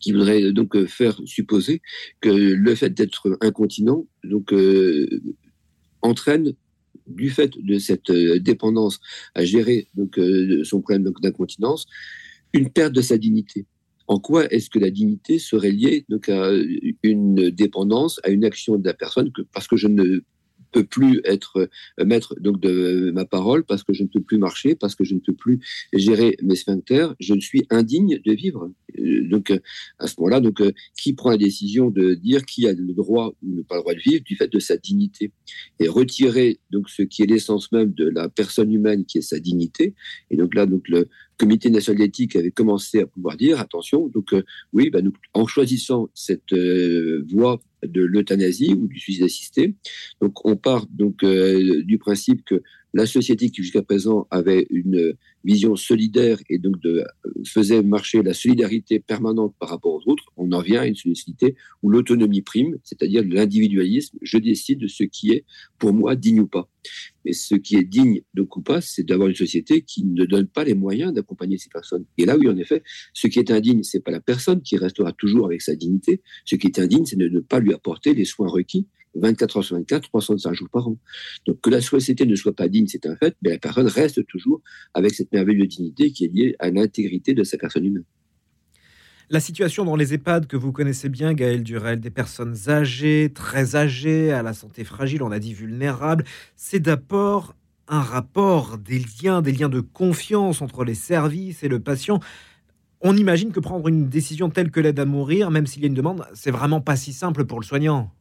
qui 0.00 0.12
voudrait 0.12 0.52
donc 0.52 0.84
faire 0.84 1.18
supposer 1.24 1.80
que 2.20 2.28
le 2.28 2.74
fait 2.74 2.90
d'être 2.90 3.38
incontinent 3.40 4.06
donc 4.22 4.52
euh, 4.52 5.08
entraîne 6.02 6.52
du 7.06 7.30
fait 7.30 7.52
de 7.56 7.78
cette 7.78 8.12
dépendance 8.12 9.00
à 9.34 9.46
gérer 9.46 9.88
donc 9.94 10.20
son 10.64 10.82
problème 10.82 11.10
d'incontinence 11.22 11.86
une 12.52 12.70
perte 12.70 12.92
de 12.92 13.00
sa 13.00 13.16
dignité 13.16 13.64
en 14.10 14.18
quoi 14.18 14.52
est-ce 14.52 14.68
que 14.68 14.80
la 14.80 14.90
dignité 14.90 15.38
serait 15.38 15.70
liée 15.70 16.04
donc 16.08 16.28
à 16.28 16.50
une 17.04 17.50
dépendance, 17.50 18.20
à 18.24 18.30
une 18.30 18.44
action 18.44 18.76
de 18.76 18.84
la 18.84 18.92
personne 18.92 19.30
que 19.30 19.42
parce 19.52 19.68
que 19.68 19.76
je 19.76 19.86
ne 19.86 20.22
peux 20.72 20.84
plus 20.84 21.20
être 21.24 21.68
euh, 21.98 22.04
maître 22.04 22.34
donc 22.40 22.60
de 22.60 23.12
ma 23.12 23.24
parole 23.24 23.64
parce 23.64 23.84
que 23.84 23.92
je 23.92 24.02
ne 24.02 24.08
peux 24.08 24.20
plus 24.20 24.38
marcher, 24.38 24.74
parce 24.74 24.96
que 24.96 25.04
je 25.04 25.14
ne 25.14 25.20
peux 25.20 25.32
plus 25.32 25.60
gérer 25.92 26.36
mes 26.42 26.56
sphincters, 26.56 27.14
je 27.20 27.38
suis 27.38 27.66
indigne 27.70 28.20
de 28.24 28.32
vivre. 28.32 28.72
Euh, 28.98 29.28
donc 29.28 29.52
à 29.98 30.06
ce 30.08 30.14
moment-là, 30.18 30.40
donc 30.40 30.60
euh, 30.60 30.72
qui 31.00 31.12
prend 31.12 31.30
la 31.30 31.36
décision 31.36 31.90
de 31.90 32.14
dire 32.14 32.44
qui 32.44 32.66
a 32.66 32.72
le 32.72 32.92
droit 32.92 33.34
ou 33.42 33.62
pas 33.62 33.76
le 33.76 33.82
droit 33.82 33.94
de 33.94 34.00
vivre 34.00 34.24
du 34.24 34.34
fait 34.34 34.48
de 34.48 34.58
sa 34.58 34.76
dignité 34.76 35.30
et 35.78 35.88
retirer 35.88 36.58
donc 36.70 36.88
ce 36.88 37.02
qui 37.02 37.22
est 37.22 37.26
l'essence 37.26 37.70
même 37.70 37.92
de 37.92 38.08
la 38.08 38.28
personne 38.28 38.72
humaine 38.72 39.04
qui 39.04 39.18
est 39.18 39.22
sa 39.22 39.38
dignité. 39.38 39.94
Et 40.30 40.36
donc 40.36 40.54
là, 40.54 40.66
donc 40.66 40.88
le 40.88 41.08
comité 41.40 41.70
national 41.70 41.98
d'éthique 42.00 42.36
avait 42.36 42.50
commencé 42.50 43.00
à 43.00 43.06
pouvoir 43.06 43.36
dire 43.38 43.60
attention, 43.60 44.08
donc 44.08 44.34
oui, 44.74 44.90
bah, 44.90 45.00
en 45.32 45.46
choisissant 45.46 46.10
cette 46.14 46.54
voie 47.32 47.60
de 47.82 48.02
l'euthanasie 48.02 48.74
ou 48.74 48.86
du 48.86 48.98
suicide 48.98 49.24
assisté. 49.24 49.74
Donc 50.20 50.44
on 50.44 50.56
part 50.56 50.86
donc 50.86 51.24
euh, 51.24 51.82
du 51.82 51.98
principe 51.98 52.44
que 52.44 52.62
la 52.92 53.06
société 53.06 53.50
qui 53.50 53.62
jusqu'à 53.62 53.82
présent 53.82 54.26
avait 54.30 54.66
une 54.70 55.14
vision 55.44 55.76
solidaire 55.76 56.38
et 56.48 56.58
donc 56.58 56.76
faisait 57.46 57.82
marcher 57.82 58.22
la 58.22 58.34
solidarité 58.34 59.00
permanente 59.00 59.54
par 59.58 59.68
rapport 59.68 59.94
aux 59.94 60.10
autres, 60.10 60.24
on 60.36 60.52
en 60.52 60.60
vient 60.60 60.82
à 60.82 60.86
une 60.86 60.96
société 60.96 61.54
où 61.82 61.90
l'autonomie 61.90 62.42
prime, 62.42 62.76
c'est-à-dire 62.84 63.22
l'individualisme. 63.24 64.18
Je 64.22 64.38
décide 64.38 64.80
de 64.80 64.88
ce 64.88 65.04
qui 65.04 65.32
est 65.32 65.44
pour 65.78 65.92
moi 65.92 66.16
digne 66.16 66.40
ou 66.40 66.46
pas. 66.46 66.68
Mais 67.24 67.32
ce 67.32 67.54
qui 67.54 67.76
est 67.76 67.84
digne 67.84 68.22
de 68.34 68.42
ou 68.42 68.60
pas, 68.62 68.80
c'est 68.80 69.02
d'avoir 69.02 69.28
une 69.28 69.34
société 69.34 69.82
qui 69.82 70.04
ne 70.04 70.24
donne 70.24 70.46
pas 70.46 70.64
les 70.64 70.74
moyens 70.74 71.12
d'accompagner 71.12 71.58
ces 71.58 71.68
personnes. 71.68 72.04
Et 72.18 72.24
là, 72.24 72.36
oui, 72.36 72.48
en 72.48 72.56
effet, 72.56 72.82
ce 73.12 73.28
qui 73.28 73.38
est 73.38 73.50
indigne, 73.50 73.82
c'est 73.82 74.00
pas 74.00 74.10
la 74.10 74.20
personne 74.20 74.62
qui 74.62 74.76
restera 74.76 75.12
toujours 75.12 75.46
avec 75.46 75.62
sa 75.62 75.74
dignité. 75.74 76.22
Ce 76.44 76.56
qui 76.56 76.66
est 76.66 76.78
indigne, 76.78 77.04
c'est 77.04 77.16
de 77.16 77.28
ne 77.28 77.40
pas 77.40 77.60
lui 77.60 77.72
apporter 77.72 78.14
les 78.14 78.24
soins 78.24 78.48
requis 78.48 78.86
24 79.14 79.56
heures 79.56 79.64
sur 79.64 79.76
24, 79.76 80.02
305 80.08 80.54
jours 80.54 80.68
par 80.70 80.88
an. 80.88 80.96
Donc 81.46 81.60
que 81.60 81.70
la 81.70 81.80
société 81.80 82.26
ne 82.26 82.36
soit 82.36 82.54
pas 82.54 82.68
digne, 82.68 82.86
c'est 82.86 83.06
un 83.06 83.16
fait, 83.16 83.36
mais 83.42 83.50
la 83.50 83.58
personne 83.58 83.86
reste 83.86 84.26
toujours 84.26 84.60
avec 84.94 85.14
cette 85.14 85.32
merveilleuse 85.32 85.68
dignité 85.68 86.12
qui 86.12 86.24
est 86.24 86.28
liée 86.28 86.56
à 86.58 86.70
l'intégrité 86.70 87.34
de 87.34 87.44
sa 87.44 87.58
personne 87.58 87.84
humaine. 87.84 88.04
La 89.32 89.38
situation 89.38 89.84
dans 89.84 89.94
les 89.94 90.12
EHPAD 90.12 90.48
que 90.48 90.56
vous 90.56 90.72
connaissez 90.72 91.08
bien, 91.08 91.34
Gaël 91.34 91.62
Durel, 91.62 92.00
des 92.00 92.10
personnes 92.10 92.56
âgées, 92.66 93.30
très 93.32 93.76
âgées, 93.76 94.32
à 94.32 94.42
la 94.42 94.54
santé 94.54 94.82
fragile, 94.82 95.22
on 95.22 95.30
a 95.30 95.38
dit 95.38 95.54
vulnérables, 95.54 96.24
c'est 96.56 96.80
d'abord 96.80 97.54
un 97.86 98.00
rapport, 98.00 98.78
des 98.78 99.00
liens, 99.22 99.40
des 99.40 99.52
liens 99.52 99.68
de 99.68 99.80
confiance 99.80 100.62
entre 100.62 100.84
les 100.84 100.94
services 100.94 101.62
et 101.62 101.68
le 101.68 101.78
patient. 101.78 102.18
On 103.00 103.16
imagine 103.16 103.52
que 103.52 103.60
prendre 103.60 103.86
une 103.86 104.08
décision 104.08 104.50
telle 104.50 104.72
que 104.72 104.80
l'aide 104.80 104.98
à 104.98 105.04
mourir, 105.04 105.52
même 105.52 105.66
s'il 105.66 105.82
y 105.82 105.84
a 105.84 105.88
une 105.88 105.94
demande, 105.94 106.24
c'est 106.34 106.50
vraiment 106.50 106.80
pas 106.80 106.96
si 106.96 107.12
simple 107.12 107.44
pour 107.44 107.60
le 107.60 107.64
soignant. 107.64 108.12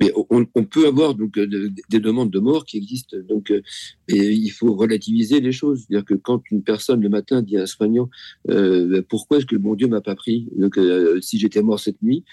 Mais 0.00 0.12
on, 0.30 0.64
peut 0.64 0.86
avoir 0.86 1.14
donc 1.14 1.38
euh, 1.38 1.70
des 1.88 2.00
demandes 2.00 2.30
de 2.30 2.38
mort 2.38 2.64
qui 2.64 2.76
existent. 2.76 3.16
Donc, 3.28 3.50
euh, 3.50 3.62
il 4.08 4.50
faut 4.50 4.74
relativiser 4.74 5.40
les 5.40 5.52
choses. 5.52 5.84
C'est-à-dire 5.86 6.04
que 6.04 6.14
quand 6.14 6.42
une 6.50 6.62
personne 6.62 7.00
le 7.00 7.08
matin 7.08 7.40
dit 7.40 7.56
à 7.56 7.62
un 7.62 7.66
soignant 7.66 8.10
euh, 8.50 8.86
bah, 8.88 9.06
pourquoi 9.08 9.38
est-ce 9.38 9.46
que 9.46 9.54
le 9.54 9.60
bon 9.60 9.74
Dieu 9.74 9.88
m'a 9.88 10.02
pas 10.02 10.14
pris? 10.14 10.48
Donc, 10.56 10.78
si 11.22 11.38
j'étais 11.38 11.62
mort 11.62 11.80
cette 11.80 12.02
nuit, 12.02 12.24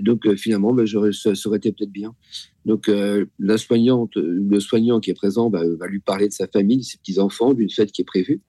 donc 0.00 0.34
finalement, 0.36 0.72
bah, 0.72 0.84
ça, 0.86 1.32
aurait 1.46 1.58
été 1.58 1.72
peut-être 1.72 1.92
bien. 1.92 2.14
Donc, 2.64 2.90
la 3.38 3.58
soignante, 3.58 4.16
le 4.16 4.60
soignant 4.60 5.00
qui 5.00 5.10
est 5.10 5.14
présent 5.14 5.50
bah, 5.50 5.62
va 5.78 5.86
lui 5.86 6.00
parler 6.00 6.28
de 6.28 6.32
sa 6.32 6.46
famille, 6.46 6.78
de 6.78 6.82
ses 6.82 6.98
petits 6.98 7.18
enfants, 7.18 7.52
d'une 7.52 7.70
fête 7.70 7.92
qui 7.92 8.02
est 8.02 8.06
prévue 8.06 8.40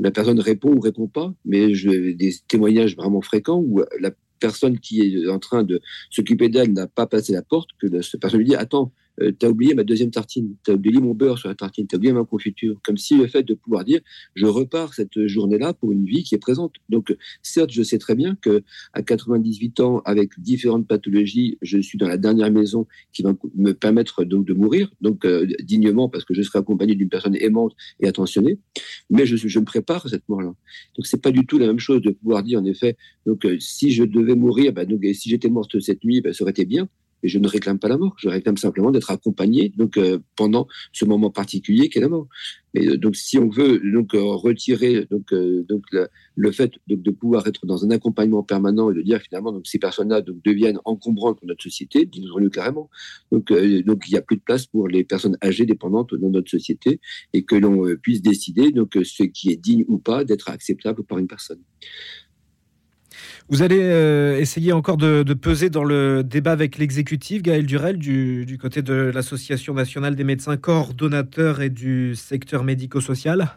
la 0.00 0.10
personne 0.10 0.40
répond 0.40 0.72
ou 0.74 0.80
répond 0.80 1.06
pas, 1.06 1.32
mais 1.44 1.74
j'ai 1.74 2.14
des 2.14 2.34
témoignages 2.48 2.96
vraiment 2.96 3.20
fréquents 3.20 3.60
où 3.60 3.80
la 4.00 4.10
personne 4.44 4.78
qui 4.78 5.00
est 5.00 5.28
en 5.30 5.38
train 5.38 5.62
de 5.62 5.80
s'occuper 6.10 6.50
d'elle 6.50 6.72
n'a 6.74 6.86
pas 6.86 7.06
passé 7.06 7.32
la 7.32 7.42
porte, 7.42 7.70
que 7.80 7.86
cette 8.02 8.20
personne 8.20 8.40
lui 8.40 8.48
dit 8.48 8.56
Attends, 8.56 8.92
euh, 9.20 9.32
t'as 9.32 9.48
oublié 9.48 9.74
ma 9.74 9.84
deuxième 9.84 10.10
tartine, 10.10 10.56
t'as 10.64 10.74
oublié 10.74 11.00
mon 11.00 11.14
beurre 11.14 11.38
sur 11.38 11.48
la 11.48 11.54
tartine, 11.54 11.86
t'as 11.86 11.96
oublié 11.96 12.12
ma 12.12 12.24
confiture. 12.24 12.80
Comme 12.82 12.96
si 12.96 13.16
le 13.16 13.26
fait 13.26 13.42
de 13.42 13.54
pouvoir 13.54 13.84
dire 13.84 14.00
je 14.34 14.46
repars 14.46 14.94
cette 14.94 15.26
journée-là 15.26 15.74
pour 15.74 15.92
une 15.92 16.04
vie 16.04 16.22
qui 16.22 16.34
est 16.34 16.38
présente. 16.38 16.74
Donc, 16.88 17.16
certes, 17.42 17.70
je 17.70 17.82
sais 17.82 17.98
très 17.98 18.14
bien 18.14 18.36
que 18.40 18.62
à 18.92 19.02
98 19.02 19.80
ans, 19.80 20.02
avec 20.04 20.38
différentes 20.38 20.86
pathologies, 20.86 21.58
je 21.62 21.78
suis 21.78 21.98
dans 21.98 22.08
la 22.08 22.16
dernière 22.16 22.50
maison 22.50 22.86
qui 23.12 23.22
va 23.22 23.34
me 23.54 23.72
permettre 23.72 24.24
donc 24.24 24.46
de 24.46 24.54
mourir, 24.54 24.92
donc 25.00 25.24
euh, 25.24 25.46
dignement 25.62 26.08
parce 26.08 26.24
que 26.24 26.34
je 26.34 26.42
serai 26.42 26.58
accompagné 26.58 26.94
d'une 26.94 27.08
personne 27.08 27.36
aimante 27.36 27.74
et 28.00 28.08
attentionnée. 28.08 28.58
Mais 29.10 29.26
je, 29.26 29.58
me 29.58 29.64
prépare 29.64 30.06
à 30.06 30.08
cette 30.08 30.28
mort-là. 30.28 30.54
Donc, 30.96 31.06
c'est 31.06 31.22
pas 31.22 31.30
du 31.30 31.46
tout 31.46 31.58
la 31.58 31.66
même 31.66 31.78
chose 31.78 32.02
de 32.02 32.10
pouvoir 32.10 32.42
dire 32.42 32.60
en 32.60 32.64
effet. 32.64 32.96
Donc, 33.26 33.44
euh, 33.44 33.58
si 33.60 33.92
je 33.92 34.04
devais 34.04 34.34
mourir, 34.34 34.72
bah, 34.72 34.84
donc 34.84 35.04
si 35.14 35.28
j'étais 35.28 35.48
morte 35.48 35.78
cette 35.80 36.04
nuit, 36.04 36.20
bah, 36.20 36.32
ça 36.32 36.42
aurait 36.42 36.50
été 36.50 36.64
bien 36.64 36.88
et 37.24 37.28
je 37.28 37.38
ne 37.38 37.48
réclame 37.48 37.78
pas 37.78 37.88
la 37.88 37.96
mort. 37.96 38.14
Je 38.18 38.28
réclame 38.28 38.58
simplement 38.58 38.90
d'être 38.90 39.10
accompagné 39.10 39.72
donc 39.76 39.96
euh, 39.96 40.18
pendant 40.36 40.68
ce 40.92 41.04
moment 41.04 41.30
particulier 41.30 41.88
qu'est 41.88 42.00
la 42.00 42.08
mort. 42.08 42.28
Mais 42.74 42.86
euh, 42.86 42.98
donc 42.98 43.16
si 43.16 43.38
on 43.38 43.48
veut 43.48 43.80
donc 43.92 44.14
euh, 44.14 44.22
retirer 44.22 45.06
donc 45.10 45.32
donc 45.32 45.84
le 46.36 46.52
fait 46.52 46.72
de 46.86 47.10
pouvoir 47.10 47.46
être 47.46 47.66
dans 47.66 47.84
un 47.84 47.90
accompagnement 47.90 48.42
permanent 48.42 48.90
et 48.90 48.94
de 48.94 49.00
dire 49.00 49.20
finalement 49.22 49.52
donc 49.52 49.66
ces 49.66 49.78
personnes-là 49.78 50.20
donc 50.20 50.42
deviennent 50.44 50.78
encombrantes 50.84 51.38
pour 51.38 51.48
notre 51.48 51.62
société, 51.62 52.04
disons-le 52.04 52.50
carrément. 52.50 52.90
Donc 53.32 53.50
donc 53.50 54.04
il 54.06 54.12
n'y 54.12 54.18
a 54.18 54.22
plus 54.22 54.36
de 54.36 54.42
place 54.42 54.66
pour 54.66 54.86
les 54.86 55.02
personnes 55.02 55.38
âgées 55.42 55.64
dépendantes 55.64 56.14
dans 56.14 56.30
notre 56.30 56.50
société 56.50 57.00
et 57.32 57.44
que 57.44 57.54
l'on 57.56 57.96
puisse 57.96 58.20
décider 58.20 58.70
donc 58.70 58.98
ce 59.02 59.22
qui 59.22 59.50
est 59.50 59.56
digne 59.56 59.84
ou 59.88 59.98
pas 59.98 60.24
d'être 60.24 60.50
acceptable 60.50 61.04
par 61.04 61.18
une 61.18 61.26
personne. 61.26 61.60
Vous 63.50 63.60
allez 63.60 63.80
euh, 63.80 64.38
essayer 64.38 64.72
encore 64.72 64.96
de, 64.96 65.22
peser 65.34 65.68
dans 65.68 65.84
le 65.84 66.22
débat 66.24 66.52
avec 66.52 66.78
l'exécutif, 66.78 67.42
Gaël 67.42 67.66
Durel, 67.66 67.98
du, 67.98 68.58
côté 68.60 68.80
de 68.80 68.94
l'Association 68.94 69.74
nationale 69.74 70.16
des 70.16 70.24
médecins 70.24 70.56
coordonnateurs 70.56 71.60
et 71.60 71.68
du 71.68 72.14
secteur 72.14 72.64
médico-social. 72.64 73.50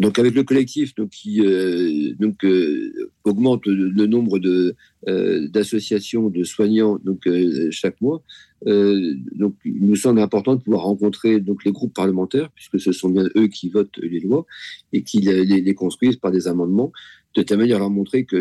Donc 0.00 0.18
avec 0.18 0.34
le 0.34 0.42
collectif 0.42 0.94
donc, 0.94 1.10
qui 1.10 1.46
euh, 1.46 2.14
donc, 2.18 2.44
euh, 2.44 3.10
augmente 3.24 3.66
le, 3.66 4.06
nombre 4.06 4.38
de, 4.38 4.74
d'associations 5.06 6.28
de 6.28 6.42
soignants 6.42 6.98
donc, 7.04 7.28
chaque 7.70 8.00
mois, 8.00 8.22
donc, 8.64 9.54
il 9.64 9.86
nous 9.86 9.96
semble 9.96 10.18
important 10.18 10.56
de 10.56 10.62
pouvoir 10.62 10.82
rencontrer 10.82 11.40
donc, 11.40 11.64
les 11.64 11.72
groupes 11.72 11.94
parlementaires, 11.94 12.50
puisque 12.54 12.80
ce 12.80 12.90
sont 12.90 13.10
bien 13.10 13.28
eux 13.36 13.46
qui 13.46 13.68
votent 13.68 13.98
les 14.02 14.18
lois 14.18 14.44
et 14.92 15.02
qui 15.02 15.20
les 15.20 15.74
construisent 15.74 16.16
par 16.16 16.32
des 16.32 16.48
amendements 16.48 16.90
de 17.36 17.42
telle 17.42 17.58
manière 17.58 17.82
à 17.82 17.88
montrer 17.88 18.24
que 18.24 18.36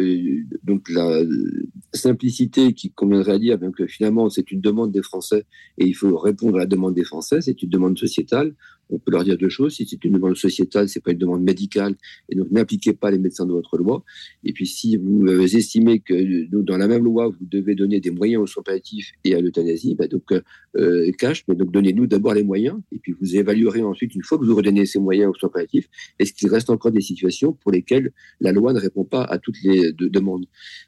la 0.89 1.21
simplicité 1.93 2.73
qui 2.73 2.91
conviendrait 2.91 3.33
à 3.33 3.39
dire 3.39 3.59
que 3.75 3.87
finalement 3.87 4.29
c'est 4.29 4.51
une 4.51 4.61
demande 4.61 4.91
des 4.91 5.01
Français 5.01 5.45
et 5.77 5.85
il 5.85 5.93
faut 5.93 6.17
répondre 6.17 6.55
à 6.55 6.59
la 6.59 6.65
demande 6.65 6.95
des 6.95 7.03
Français, 7.03 7.41
c'est 7.41 7.61
une 7.61 7.69
demande 7.69 7.97
sociétale. 7.97 8.55
On 8.89 8.99
peut 8.99 9.11
leur 9.11 9.23
dire 9.23 9.37
deux 9.37 9.49
choses. 9.49 9.75
Si 9.75 9.85
c'est 9.85 10.03
une 10.03 10.13
demande 10.13 10.35
sociétale, 10.35 10.89
c'est 10.89 11.01
pas 11.03 11.11
une 11.11 11.17
demande 11.17 11.43
médicale, 11.43 11.95
et 12.29 12.35
donc 12.35 12.51
n'appliquez 12.51 12.93
pas 12.93 13.11
les 13.11 13.17
médecins 13.17 13.45
de 13.45 13.51
votre 13.51 13.77
loi. 13.77 14.03
Et 14.43 14.53
puis 14.53 14.67
si 14.67 14.97
vous 14.97 15.25
euh, 15.27 15.41
estimez 15.41 15.99
que 15.99 16.47
dans 16.61 16.77
la 16.77 16.87
même 16.87 17.03
loi, 17.03 17.29
vous 17.29 17.45
devez 17.45 17.75
donner 17.75 17.99
des 17.99 18.11
moyens 18.11 18.43
aux 18.43 18.47
soins 18.47 18.63
palliatifs 18.63 19.11
et 19.23 19.35
à 19.35 19.41
l'euthanasie, 19.41 19.95
bah, 19.95 20.07
donc 20.07 20.33
euh, 20.77 21.11
cash, 21.17 21.43
mais 21.47 21.55
donc 21.55 21.71
donnez-nous 21.71 22.07
d'abord 22.07 22.33
les 22.33 22.43
moyens, 22.43 22.79
et 22.91 22.99
puis 22.99 23.13
vous 23.19 23.35
évaluerez 23.35 23.81
ensuite, 23.81 24.15
une 24.15 24.23
fois 24.23 24.37
que 24.37 24.45
vous 24.45 24.55
redonnez 24.55 24.85
ces 24.85 24.99
moyens 24.99 25.31
aux 25.31 25.37
soins 25.37 25.49
palliatifs, 25.49 25.89
est-ce 26.19 26.33
qu'il 26.33 26.49
reste 26.49 26.69
encore 26.69 26.91
des 26.91 27.01
situations 27.01 27.53
pour 27.53 27.71
lesquelles 27.71 28.11
la 28.39 28.51
loi 28.51 28.73
ne 28.73 28.79
répond 28.79 29.03
pas 29.03 29.23
à 29.23 29.37
toutes 29.37 29.61
les 29.63 29.93
demandes. 29.93 30.45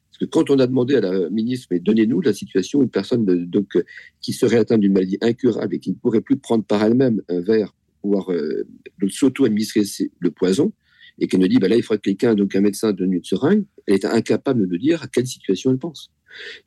Parce 0.10 0.20
que 0.20 0.26
quand 0.26 0.50
on 0.50 0.60
a 0.60 0.68
demandé 0.68 0.96
à 0.96 1.02
la 1.02 1.30
ministre, 1.30 1.68
mais 1.72 1.80
donnez-nous 1.80 2.22
la 2.22 2.34
situation, 2.34 2.82
une 2.82 2.90
personne 2.90 3.26
donc, 3.26 3.78
qui 4.22 4.34
serait 4.34 4.58
atteinte 4.58 4.80
d'une 4.80 4.94
maladie 4.94 5.18
incurable 5.22 5.76
et 5.76 5.80
qui 5.80 5.92
ne 5.92 5.96
pourrait 5.96 6.22
plus 6.22 6.38
prendre 6.38 6.64
par 6.64 6.84
elle-même 6.84 7.22
un 7.30 7.42
verre 7.42 7.74
pouvoir 8.02 8.32
euh, 8.32 8.68
s'auto-administrer 9.10 9.84
le 10.20 10.32
poison, 10.32 10.72
et 11.20 11.28
qu'elle 11.28 11.40
nous 11.40 11.48
dit, 11.48 11.58
bah 11.58 11.68
là, 11.68 11.76
il 11.76 11.84
faudrait 11.84 11.98
que 11.98 12.04
quelqu'un, 12.04 12.36
donc 12.36 12.56
un 12.56 12.62
médecin 12.62 12.94
de 12.94 13.06
nuit 13.06 13.22
de 13.22 13.26
seringue, 13.26 13.66
elle 13.88 13.96
est 13.96 14.06
incapable 14.06 14.68
de 14.68 14.78
dire 14.78 15.02
à 15.04 15.08
quelle 15.08 15.28
situation 15.28 15.72
elle 15.72 15.80
pense. 15.80 16.12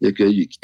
Et, 0.00 0.12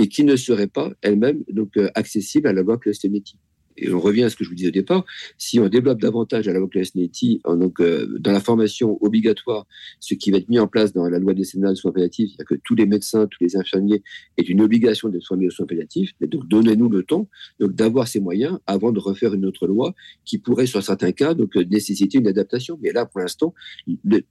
qui 0.09 0.25
ne 0.25 0.35
serait 0.35 0.67
pas 0.67 0.93
elle-même 1.03 1.45
euh, 1.77 1.89
accessible 1.95 2.49
à 2.49 2.53
la 2.53 2.63
loi 2.63 2.79
claustrométrie 2.79 3.39
et 3.77 3.93
on 3.93 4.01
revient 4.01 4.25
à 4.25 4.31
ce 4.31 4.37
que 4.37 4.45
je 4.45 4.49
vous 4.49 4.55
disais 4.55 4.69
au 4.69 4.73
départ, 4.73 5.05
si 5.39 5.61
on 5.61 5.69
développe 5.69 6.01
davantage 6.01 6.49
à 6.49 6.53
la 6.53 6.61
Neti, 6.95 7.41
donc 7.45 7.81
euh, 7.81 8.17
dans 8.19 8.33
la 8.33 8.41
formation 8.41 8.99
obligatoire, 9.01 9.67
ce 10.01 10.15
qui 10.15 10.31
va 10.31 10.39
être 10.39 10.49
mis 10.49 10.59
en 10.59 10.67
place 10.67 10.93
dans 10.93 11.09
la 11.09 11.19
loi 11.19 11.35
décennale 11.35 11.77
soins 11.77 11.93
palliatifs, 11.93 12.31
c'est-à-dire 12.31 12.57
que 12.59 12.63
tous 12.65 12.75
les 12.75 12.87
médecins, 12.87 13.27
tous 13.27 13.43
les 13.43 13.57
infirmiers 13.57 14.03
aient 14.37 14.43
une 14.43 14.61
obligation 14.61 15.09
d'être 15.09 15.27
formés 15.27 15.47
aux 15.47 15.51
soins 15.51 15.67
palliatifs, 15.67 16.13
mais 16.21 16.27
donc 16.27 16.47
donnez-nous 16.49 16.89
le 16.89 17.03
temps 17.03 17.29
donc 17.61 17.75
d'avoir 17.75 18.09
ces 18.09 18.21
moyens 18.21 18.59
avant 18.67 18.93
de 18.93 18.99
refaire 18.99 19.35
une 19.35 19.47
autre 19.47 19.67
loi 19.67 19.95
qui 20.25 20.39
pourrait, 20.39 20.67
sur 20.67 20.83
certains 20.83 21.13
cas, 21.13 21.35
donc 21.35 21.55
nécessiter 21.57 22.19
une 22.19 22.29
adaptation. 22.29 22.79
Mais 22.83 22.93
là, 22.93 23.07
pour 23.07 23.21
l'instant, 23.21 23.55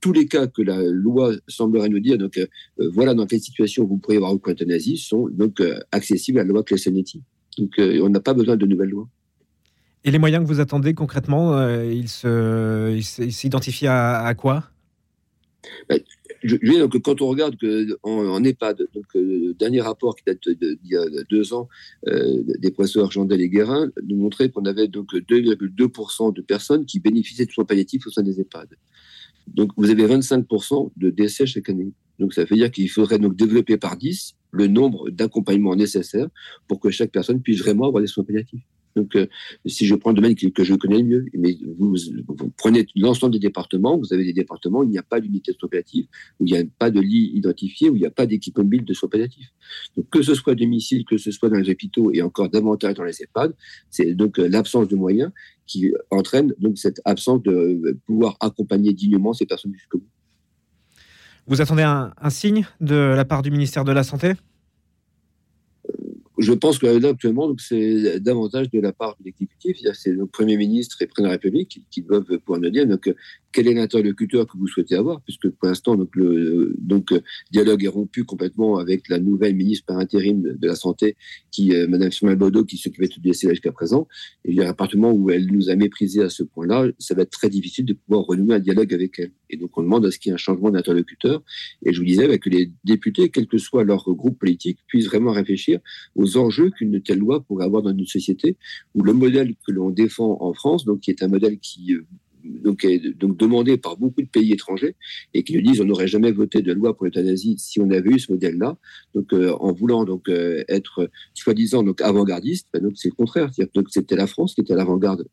tous 0.00 0.12
les 0.12 0.26
cas 0.26 0.46
que 0.46 0.62
la 0.62 0.82
loi 0.82 1.32
semblerait 1.48 1.88
nous 1.88 2.00
dire, 2.00 2.18
donc 2.18 2.38
euh, 2.38 2.46
voilà 2.92 3.14
dans 3.14 3.26
quelle 3.26 3.40
situation 3.40 3.84
vous 3.84 3.98
pourriez 3.98 4.18
avoir 4.18 4.32
une 4.32 4.40
euthanasie, 4.46 4.96
sont 4.96 5.28
donc 5.28 5.60
euh, 5.60 5.78
accessibles 5.92 6.38
à 6.38 6.44
la 6.44 6.48
loi 6.48 6.64
Neti. 6.92 7.22
Donc 7.58 7.72
on 7.78 8.08
n'a 8.10 8.20
pas 8.20 8.34
besoin 8.34 8.56
de 8.56 8.66
nouvelles 8.66 8.90
lois. 8.90 9.08
Et 10.06 10.12
les 10.12 10.18
moyens 10.20 10.44
que 10.44 10.48
vous 10.48 10.60
attendez 10.60 10.94
concrètement, 10.94 11.54
euh, 11.54 11.84
ils 11.92 13.02
s'identifient 13.02 13.88
à, 13.88 14.32
quoi? 14.38 14.62
Ben, 15.88 16.00
je, 16.44 16.56
donc, 16.78 17.02
quand 17.02 17.20
on 17.22 17.26
regarde 17.26 17.56
que 17.56 17.88
en, 18.04 18.44
EHPAD, 18.44 18.86
donc 18.94 19.04
le 19.14 19.48
euh, 19.48 19.54
dernier 19.54 19.80
rapport 19.80 20.14
qui 20.14 20.22
date 20.24 20.48
d'il 20.48 20.78
y 20.84 20.96
a 20.96 21.04
deux 21.28 21.52
ans 21.52 21.68
euh, 22.06 22.44
des 22.60 22.70
professeurs 22.70 23.10
Jandel 23.10 23.40
et 23.40 23.48
Guérin 23.48 23.90
nous 24.06 24.16
montrait 24.16 24.48
qu'on 24.48 24.64
avait 24.64 24.86
donc 24.86 25.12
2,2% 25.12 26.32
de 26.32 26.40
personnes 26.40 26.86
qui 26.86 27.00
bénéficiaient 27.00 27.46
de 27.46 27.50
soins 27.50 27.64
palliatifs 27.64 28.06
au 28.06 28.10
sein 28.10 28.22
des 28.22 28.38
EHPAD. 28.38 28.68
Donc 29.48 29.72
vous 29.76 29.90
avez 29.90 30.06
25% 30.06 30.92
de 30.96 31.10
décès 31.10 31.46
chaque 31.46 31.68
année. 31.68 31.90
Donc 32.20 32.32
ça 32.32 32.44
veut 32.44 32.54
dire 32.54 32.70
qu'il 32.70 32.88
faudrait 32.88 33.18
donc 33.18 33.34
développer 33.34 33.76
par 33.76 33.96
10 33.96 34.36
le 34.52 34.68
nombre 34.68 35.10
d'accompagnements 35.10 35.74
nécessaires 35.74 36.28
pour 36.68 36.78
que 36.78 36.90
chaque 36.90 37.10
personne 37.10 37.42
puisse 37.42 37.58
vraiment 37.58 37.88
avoir 37.88 38.02
des 38.02 38.06
soins 38.06 38.22
palliatifs. 38.22 38.62
Donc, 38.96 39.14
euh, 39.14 39.26
si 39.66 39.86
je 39.86 39.94
prends 39.94 40.10
le 40.10 40.16
domaine 40.16 40.34
que, 40.34 40.64
je 40.64 40.74
connais 40.74 40.98
le 40.98 41.04
mieux, 41.04 41.26
mais 41.34 41.56
vous, 41.78 41.94
prenez 42.56 42.86
l'ensemble 42.96 43.34
des 43.34 43.38
départements, 43.38 43.98
vous 43.98 44.12
avez 44.12 44.24
des 44.24 44.32
départements 44.32 44.80
où 44.80 44.84
il 44.84 44.90
n'y 44.90 44.98
a 44.98 45.02
pas 45.02 45.20
d'unité 45.20 45.52
de 45.52 45.58
soins 45.58 45.68
palliatifs, 45.68 46.06
où 46.40 46.46
il 46.46 46.52
n'y 46.52 46.58
a 46.58 46.64
pas 46.78 46.90
de 46.90 47.00
lit 47.00 47.30
identifié, 47.34 47.90
où 47.90 47.96
il 47.96 48.00
n'y 48.00 48.06
a 48.06 48.10
pas 48.10 48.26
d'équipe 48.26 48.56
mobile 48.56 48.84
de 48.84 48.94
soins 48.94 49.10
palliatifs. 49.10 49.52
Donc, 49.96 50.08
que 50.10 50.22
ce 50.22 50.34
soit 50.34 50.54
à 50.54 50.56
domicile, 50.56 51.04
que 51.04 51.18
ce 51.18 51.30
soit 51.30 51.50
dans 51.50 51.58
les 51.58 51.70
hôpitaux 51.70 52.10
et 52.12 52.22
encore 52.22 52.48
davantage 52.48 52.94
dans 52.94 53.04
les 53.04 53.22
EHPAD, 53.22 53.54
c'est 53.90 54.14
donc 54.14 54.38
euh, 54.38 54.48
l'absence 54.48 54.88
de 54.88 54.96
moyens 54.96 55.30
qui 55.66 55.92
entraîne 56.10 56.54
donc 56.58 56.78
cette 56.78 57.00
absence 57.04 57.42
de 57.42 57.98
pouvoir 58.06 58.36
accompagner 58.40 58.94
dignement 58.94 59.32
ces 59.32 59.46
personnes 59.46 59.74
jusqu'au 59.74 59.98
bout. 59.98 60.08
Vous 61.48 61.60
attendez 61.60 61.82
un 61.82 62.30
signe 62.30 62.66
de 62.80 62.94
la 62.94 63.24
part 63.24 63.42
du 63.42 63.50
ministère 63.50 63.84
de 63.84 63.92
la 63.92 64.02
Santé? 64.02 64.34
Je 66.38 66.52
pense 66.52 66.78
que 66.78 66.86
là, 66.86 67.08
actuellement, 67.08 67.54
c'est 67.58 68.20
davantage 68.20 68.70
de 68.70 68.80
la 68.80 68.92
part 68.92 69.16
de 69.18 69.24
l'exécutif. 69.24 69.78
C'est 69.94 70.12
le 70.12 70.26
Premier 70.26 70.56
ministre 70.56 71.00
et 71.00 71.06
Président 71.06 71.28
de 71.28 71.28
la 71.28 71.32
République 71.32 71.80
qui, 71.90 72.02
doivent 72.02 72.24
pouvoir 72.24 72.60
nous 72.60 72.70
dire 72.70 72.86
donc, 72.86 73.12
quel 73.52 73.68
est 73.68 73.74
l'interlocuteur 73.74 74.46
que 74.46 74.58
vous 74.58 74.66
souhaitez 74.66 74.96
avoir, 74.96 75.22
puisque 75.22 75.48
pour 75.48 75.68
l'instant, 75.68 75.96
donc, 75.96 76.14
le 76.14 76.76
dialogue 77.50 77.84
est 77.84 77.88
rompu 77.88 78.24
complètement 78.24 78.76
avec 78.76 79.08
la 79.08 79.18
nouvelle 79.18 79.54
ministre 79.54 79.86
par 79.86 79.98
intérim 79.98 80.42
de 80.42 80.66
la 80.66 80.76
Santé, 80.76 81.16
qui, 81.50 81.74
euh, 81.74 81.86
Madame 81.88 82.12
Firmin 82.12 82.36
Baudot, 82.36 82.64
qui 82.64 82.76
s'occupait 82.76 83.08
de 83.08 83.20
DCL 83.20 83.52
jusqu'à 83.52 83.72
présent. 83.72 84.06
Et 84.44 84.50
il 84.50 84.56
y 84.56 84.60
a 84.60 84.66
un 84.66 84.70
appartement 84.70 85.10
où 85.10 85.30
elle 85.30 85.46
nous 85.46 85.70
a 85.70 85.76
méprisé 85.76 86.22
à 86.22 86.28
ce 86.28 86.42
point-là, 86.42 86.88
ça 86.98 87.14
va 87.14 87.22
être 87.22 87.30
très 87.30 87.48
difficile 87.48 87.86
de 87.86 87.94
pouvoir 87.94 88.26
renouer 88.26 88.56
un 88.56 88.60
dialogue 88.60 88.92
avec 88.92 89.18
elle. 89.18 89.32
Et 89.50 89.56
donc, 89.56 89.76
on 89.78 89.82
demande 89.82 90.06
à 90.06 90.10
ce 90.10 90.18
qu'il 90.18 90.30
y 90.30 90.32
ait 90.32 90.34
un 90.34 90.38
changement 90.38 90.70
d'interlocuteur. 90.70 91.42
Et 91.84 91.92
je 91.92 91.98
vous 91.98 92.06
disais 92.06 92.28
bah, 92.28 92.38
que 92.38 92.50
les 92.50 92.70
députés, 92.84 93.30
quel 93.30 93.46
que 93.46 93.58
soit 93.58 93.84
leur 93.84 94.04
groupe 94.14 94.38
politique, 94.38 94.78
puissent 94.86 95.06
vraiment 95.06 95.32
réfléchir 95.32 95.80
aux 96.14 96.36
enjeux 96.36 96.70
qu'une 96.70 97.02
telle 97.02 97.18
loi 97.18 97.40
pourrait 97.40 97.64
avoir 97.64 97.82
dans 97.82 97.92
une 97.92 98.06
société 98.06 98.56
où 98.94 99.02
le 99.02 99.12
modèle 99.12 99.54
que 99.66 99.72
l'on 99.72 99.90
défend 99.90 100.38
en 100.40 100.52
France, 100.52 100.84
donc 100.84 101.00
qui 101.00 101.10
est 101.10 101.22
un 101.22 101.28
modèle 101.28 101.58
qui 101.58 101.96
donc, 102.66 103.38
demandé 103.38 103.76
par 103.76 103.96
beaucoup 103.96 104.22
de 104.22 104.26
pays 104.26 104.52
étrangers 104.52 104.96
et 105.34 105.44
qui 105.44 105.54
nous 105.54 105.62
disent 105.62 105.80
on 105.80 105.84
n'aurait 105.84 106.08
jamais 106.08 106.32
voté 106.32 106.62
de 106.62 106.72
loi 106.72 106.96
pour 106.96 107.04
l'euthanasie 107.04 107.56
si 107.58 107.80
on 107.80 107.90
avait 107.90 108.10
eu 108.10 108.18
ce 108.18 108.32
modèle-là. 108.32 108.76
Donc, 109.14 109.32
euh, 109.32 109.52
en 109.60 109.72
voulant 109.72 110.04
donc 110.04 110.28
euh, 110.28 110.64
être 110.68 111.08
soi-disant 111.34 111.82
donc 111.82 112.00
avant-gardiste, 112.00 112.68
ben, 112.72 112.82
donc 112.82 112.92
c'est 112.96 113.08
le 113.08 113.14
contraire. 113.14 113.50
C'était 113.88 114.16
la 114.16 114.26
France 114.26 114.54
qui 114.54 114.62
était 114.62 114.72
à 114.72 114.76
l'avant-garde 114.76 115.26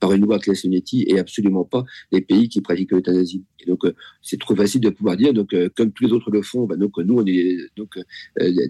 par 0.00 0.12
une 0.12 0.22
loi 0.22 0.38
Claes-Leonetti 0.38 1.04
et 1.08 1.18
absolument 1.18 1.64
pas 1.64 1.84
les 2.10 2.22
pays 2.22 2.48
qui 2.48 2.60
pratiquent 2.60 2.92
l'euthanasie. 2.92 3.44
Et 3.60 3.66
donc, 3.66 3.84
euh, 3.84 3.92
c'est 4.22 4.40
trop 4.40 4.56
facile 4.56 4.80
de 4.80 4.90
pouvoir 4.90 5.16
dire 5.16 5.34
donc 5.34 5.54
comme 5.76 5.92
tous 5.92 6.04
les 6.04 6.12
autres 6.12 6.30
le 6.30 6.42
font, 6.42 6.64
ben, 6.64 6.76
donc 6.76 6.96
nous 6.98 7.18
on 7.18 7.26
est 7.26 7.58
donc 7.76 7.98
des, 8.38 8.68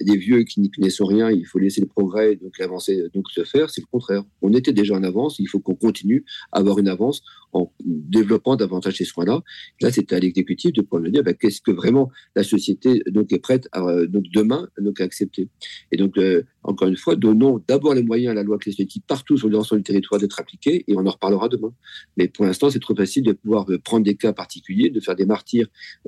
des, 0.00 0.16
vieux 0.16 0.44
qui 0.44 0.60
n'y 0.60 0.70
connaissent 0.70 1.02
rien. 1.02 1.30
Il 1.30 1.46
faut 1.46 1.58
laisser 1.58 1.80
le 1.80 1.86
progrès 1.86 2.36
donc 2.36 2.58
l'avancée 2.58 3.02
donc 3.14 3.30
se 3.30 3.44
faire. 3.44 3.68
C'est 3.70 3.82
le 3.82 3.86
contraire. 3.90 4.22
On 4.40 4.52
était 4.54 4.72
déjà 4.72 4.94
en 4.94 5.02
avance. 5.02 5.38
Il 5.38 5.48
faut 5.48 5.60
qu'on 5.60 5.74
continue 5.74 6.24
à 6.52 6.58
avoir 6.58 6.78
une 6.78 6.88
avance 6.88 7.22
en 7.52 7.72
développant 7.84 8.56
davantage 8.56 8.96
ces 8.96 9.04
soins-là. 9.04 9.42
Là, 9.80 9.92
c'était 9.92 10.16
à 10.16 10.18
l'exécutif 10.18 10.72
de 10.72 11.08
dire 11.08 11.22
bah, 11.22 11.34
qu'est-ce 11.34 11.60
que 11.60 11.70
vraiment 11.70 12.10
la 12.34 12.42
société 12.42 13.02
donc, 13.06 13.32
est 13.32 13.38
prête 13.38 13.68
à, 13.72 13.80
donc, 14.06 14.24
demain 14.32 14.68
donc, 14.78 15.00
à 15.00 15.04
accepter. 15.04 15.48
Et 15.92 15.96
donc, 15.96 16.18
euh, 16.18 16.42
encore 16.64 16.88
une 16.88 16.96
fois, 16.96 17.14
donnons 17.14 17.62
d'abord 17.68 17.94
les 17.94 18.02
moyens 18.02 18.32
à 18.32 18.34
la 18.34 18.42
loi 18.42 18.58
qui 18.58 19.00
partout 19.06 19.36
sur 19.36 19.48
l'ensemble 19.48 19.82
du 19.82 19.84
territoire 19.84 20.20
d'être 20.20 20.40
appliquée 20.40 20.84
et 20.88 20.96
on 20.96 21.06
en 21.06 21.10
reparlera 21.10 21.48
demain. 21.48 21.72
Mais 22.16 22.28
pour 22.28 22.46
l'instant, 22.46 22.70
c'est 22.70 22.80
trop 22.80 22.94
facile 22.94 23.22
de 23.22 23.32
pouvoir 23.32 23.70
euh, 23.70 23.78
prendre 23.78 24.04
des 24.04 24.14
cas 24.14 24.32
particuliers, 24.32 24.88
de 24.88 25.00
faire 25.00 25.14
des 25.14 25.26
martyrs 25.26 25.66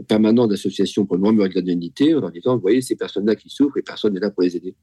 permanents 0.09 0.47
d'associations 0.47 1.05
pour 1.05 1.17
le 1.17 1.23
murmure 1.23 1.49
de 1.49 1.55
la 1.55 1.61
dignité 1.61 2.15
en 2.15 2.21
leur 2.21 2.31
disant, 2.31 2.55
vous 2.55 2.63
voyez, 2.63 2.81
ces 2.81 2.97
personnes-là 2.97 3.37
qui 3.37 3.51
souffrent 3.51 3.77
et 3.77 3.83
personne 3.83 4.15
n'est 4.15 4.21
là 4.21 4.31
pour 4.31 4.43
les 4.43 4.57
aider. 4.57 4.75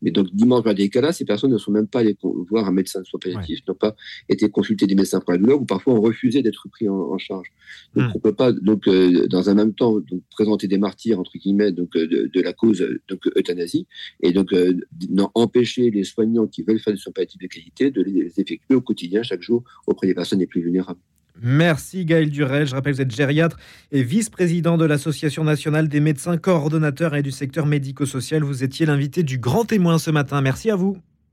Mais 0.00 0.10
donc, 0.10 0.28
dimanche, 0.32 0.64
dans 0.64 0.72
des 0.72 0.88
cas-là, 0.88 1.12
ces 1.12 1.26
personnes 1.26 1.52
ne 1.52 1.58
sont 1.58 1.70
même 1.70 1.86
pas 1.86 2.00
allées 2.00 2.16
voir 2.48 2.66
un 2.66 2.72
médecin 2.72 3.00
de 3.00 3.04
soins 3.06 3.20
palliatifs, 3.20 3.60
n'ont 3.68 3.74
pas 3.74 3.94
été 4.28 4.48
consultés 4.48 4.86
des 4.86 4.94
médecins 4.94 5.20
pour 5.20 5.32
la 5.32 5.38
douleur 5.38 5.60
ou 5.60 5.66
parfois 5.66 5.94
ont 5.94 6.00
refusé 6.00 6.42
d'être 6.42 6.66
pris 6.70 6.88
en, 6.88 7.18
charge. 7.18 7.48
Donc, 7.94 8.04
hmm. 8.04 8.10
on 8.14 8.18
ne 8.18 8.22
peut 8.22 8.34
pas, 8.34 8.52
donc, 8.52 8.88
euh, 8.88 9.26
dans 9.28 9.50
un 9.50 9.54
même 9.54 9.74
temps, 9.74 10.00
donc, 10.00 10.22
présenter 10.30 10.66
des 10.66 10.78
martyrs, 10.78 11.20
entre 11.20 11.36
guillemets, 11.36 11.72
donc, 11.72 11.94
euh, 11.96 12.06
de, 12.06 12.40
la 12.40 12.54
cause 12.54 12.82
donc, 13.08 13.20
euthanasie 13.36 13.86
et 14.22 14.32
donc 14.32 14.54
empêcher 15.34 15.90
les 15.90 16.04
soignants 16.04 16.46
qui 16.46 16.62
veulent 16.62 16.80
faire 16.80 16.92
des 16.92 16.98
soins 16.98 17.12
palliatifs 17.12 17.40
de 17.40 17.46
qualité 17.46 17.90
de 17.90 18.02
les 18.02 18.26
effectuer 18.40 18.74
au 18.74 18.80
quotidien, 18.80 19.22
chaque 19.22 19.42
jour, 19.42 19.64
auprès 19.86 20.06
des 20.06 20.14
personnes 20.14 20.38
les 20.38 20.46
plus 20.46 20.62
vulnérables. 20.62 21.00
Merci 21.42 22.04
Gaël 22.04 22.30
Durel. 22.30 22.66
Je 22.66 22.74
rappelle 22.74 22.92
que 22.92 22.96
vous 22.96 23.02
êtes 23.02 23.14
gériatre 23.14 23.56
et 23.92 24.02
vice-président 24.02 24.76
de 24.76 24.84
l'Association 24.84 25.44
nationale 25.44 25.88
des 25.88 26.00
médecins 26.00 26.36
coordonnateurs 26.36 27.14
et 27.14 27.22
du 27.22 27.30
secteur 27.30 27.66
médico-social. 27.66 28.42
Vous 28.42 28.62
étiez 28.62 28.84
l'invité 28.84 29.22
du 29.22 29.38
grand 29.38 29.64
témoin 29.64 29.98
ce 29.98 30.10
matin. 30.10 30.40
Merci 30.42 30.70
à 30.70 30.76
vous. 30.76 30.98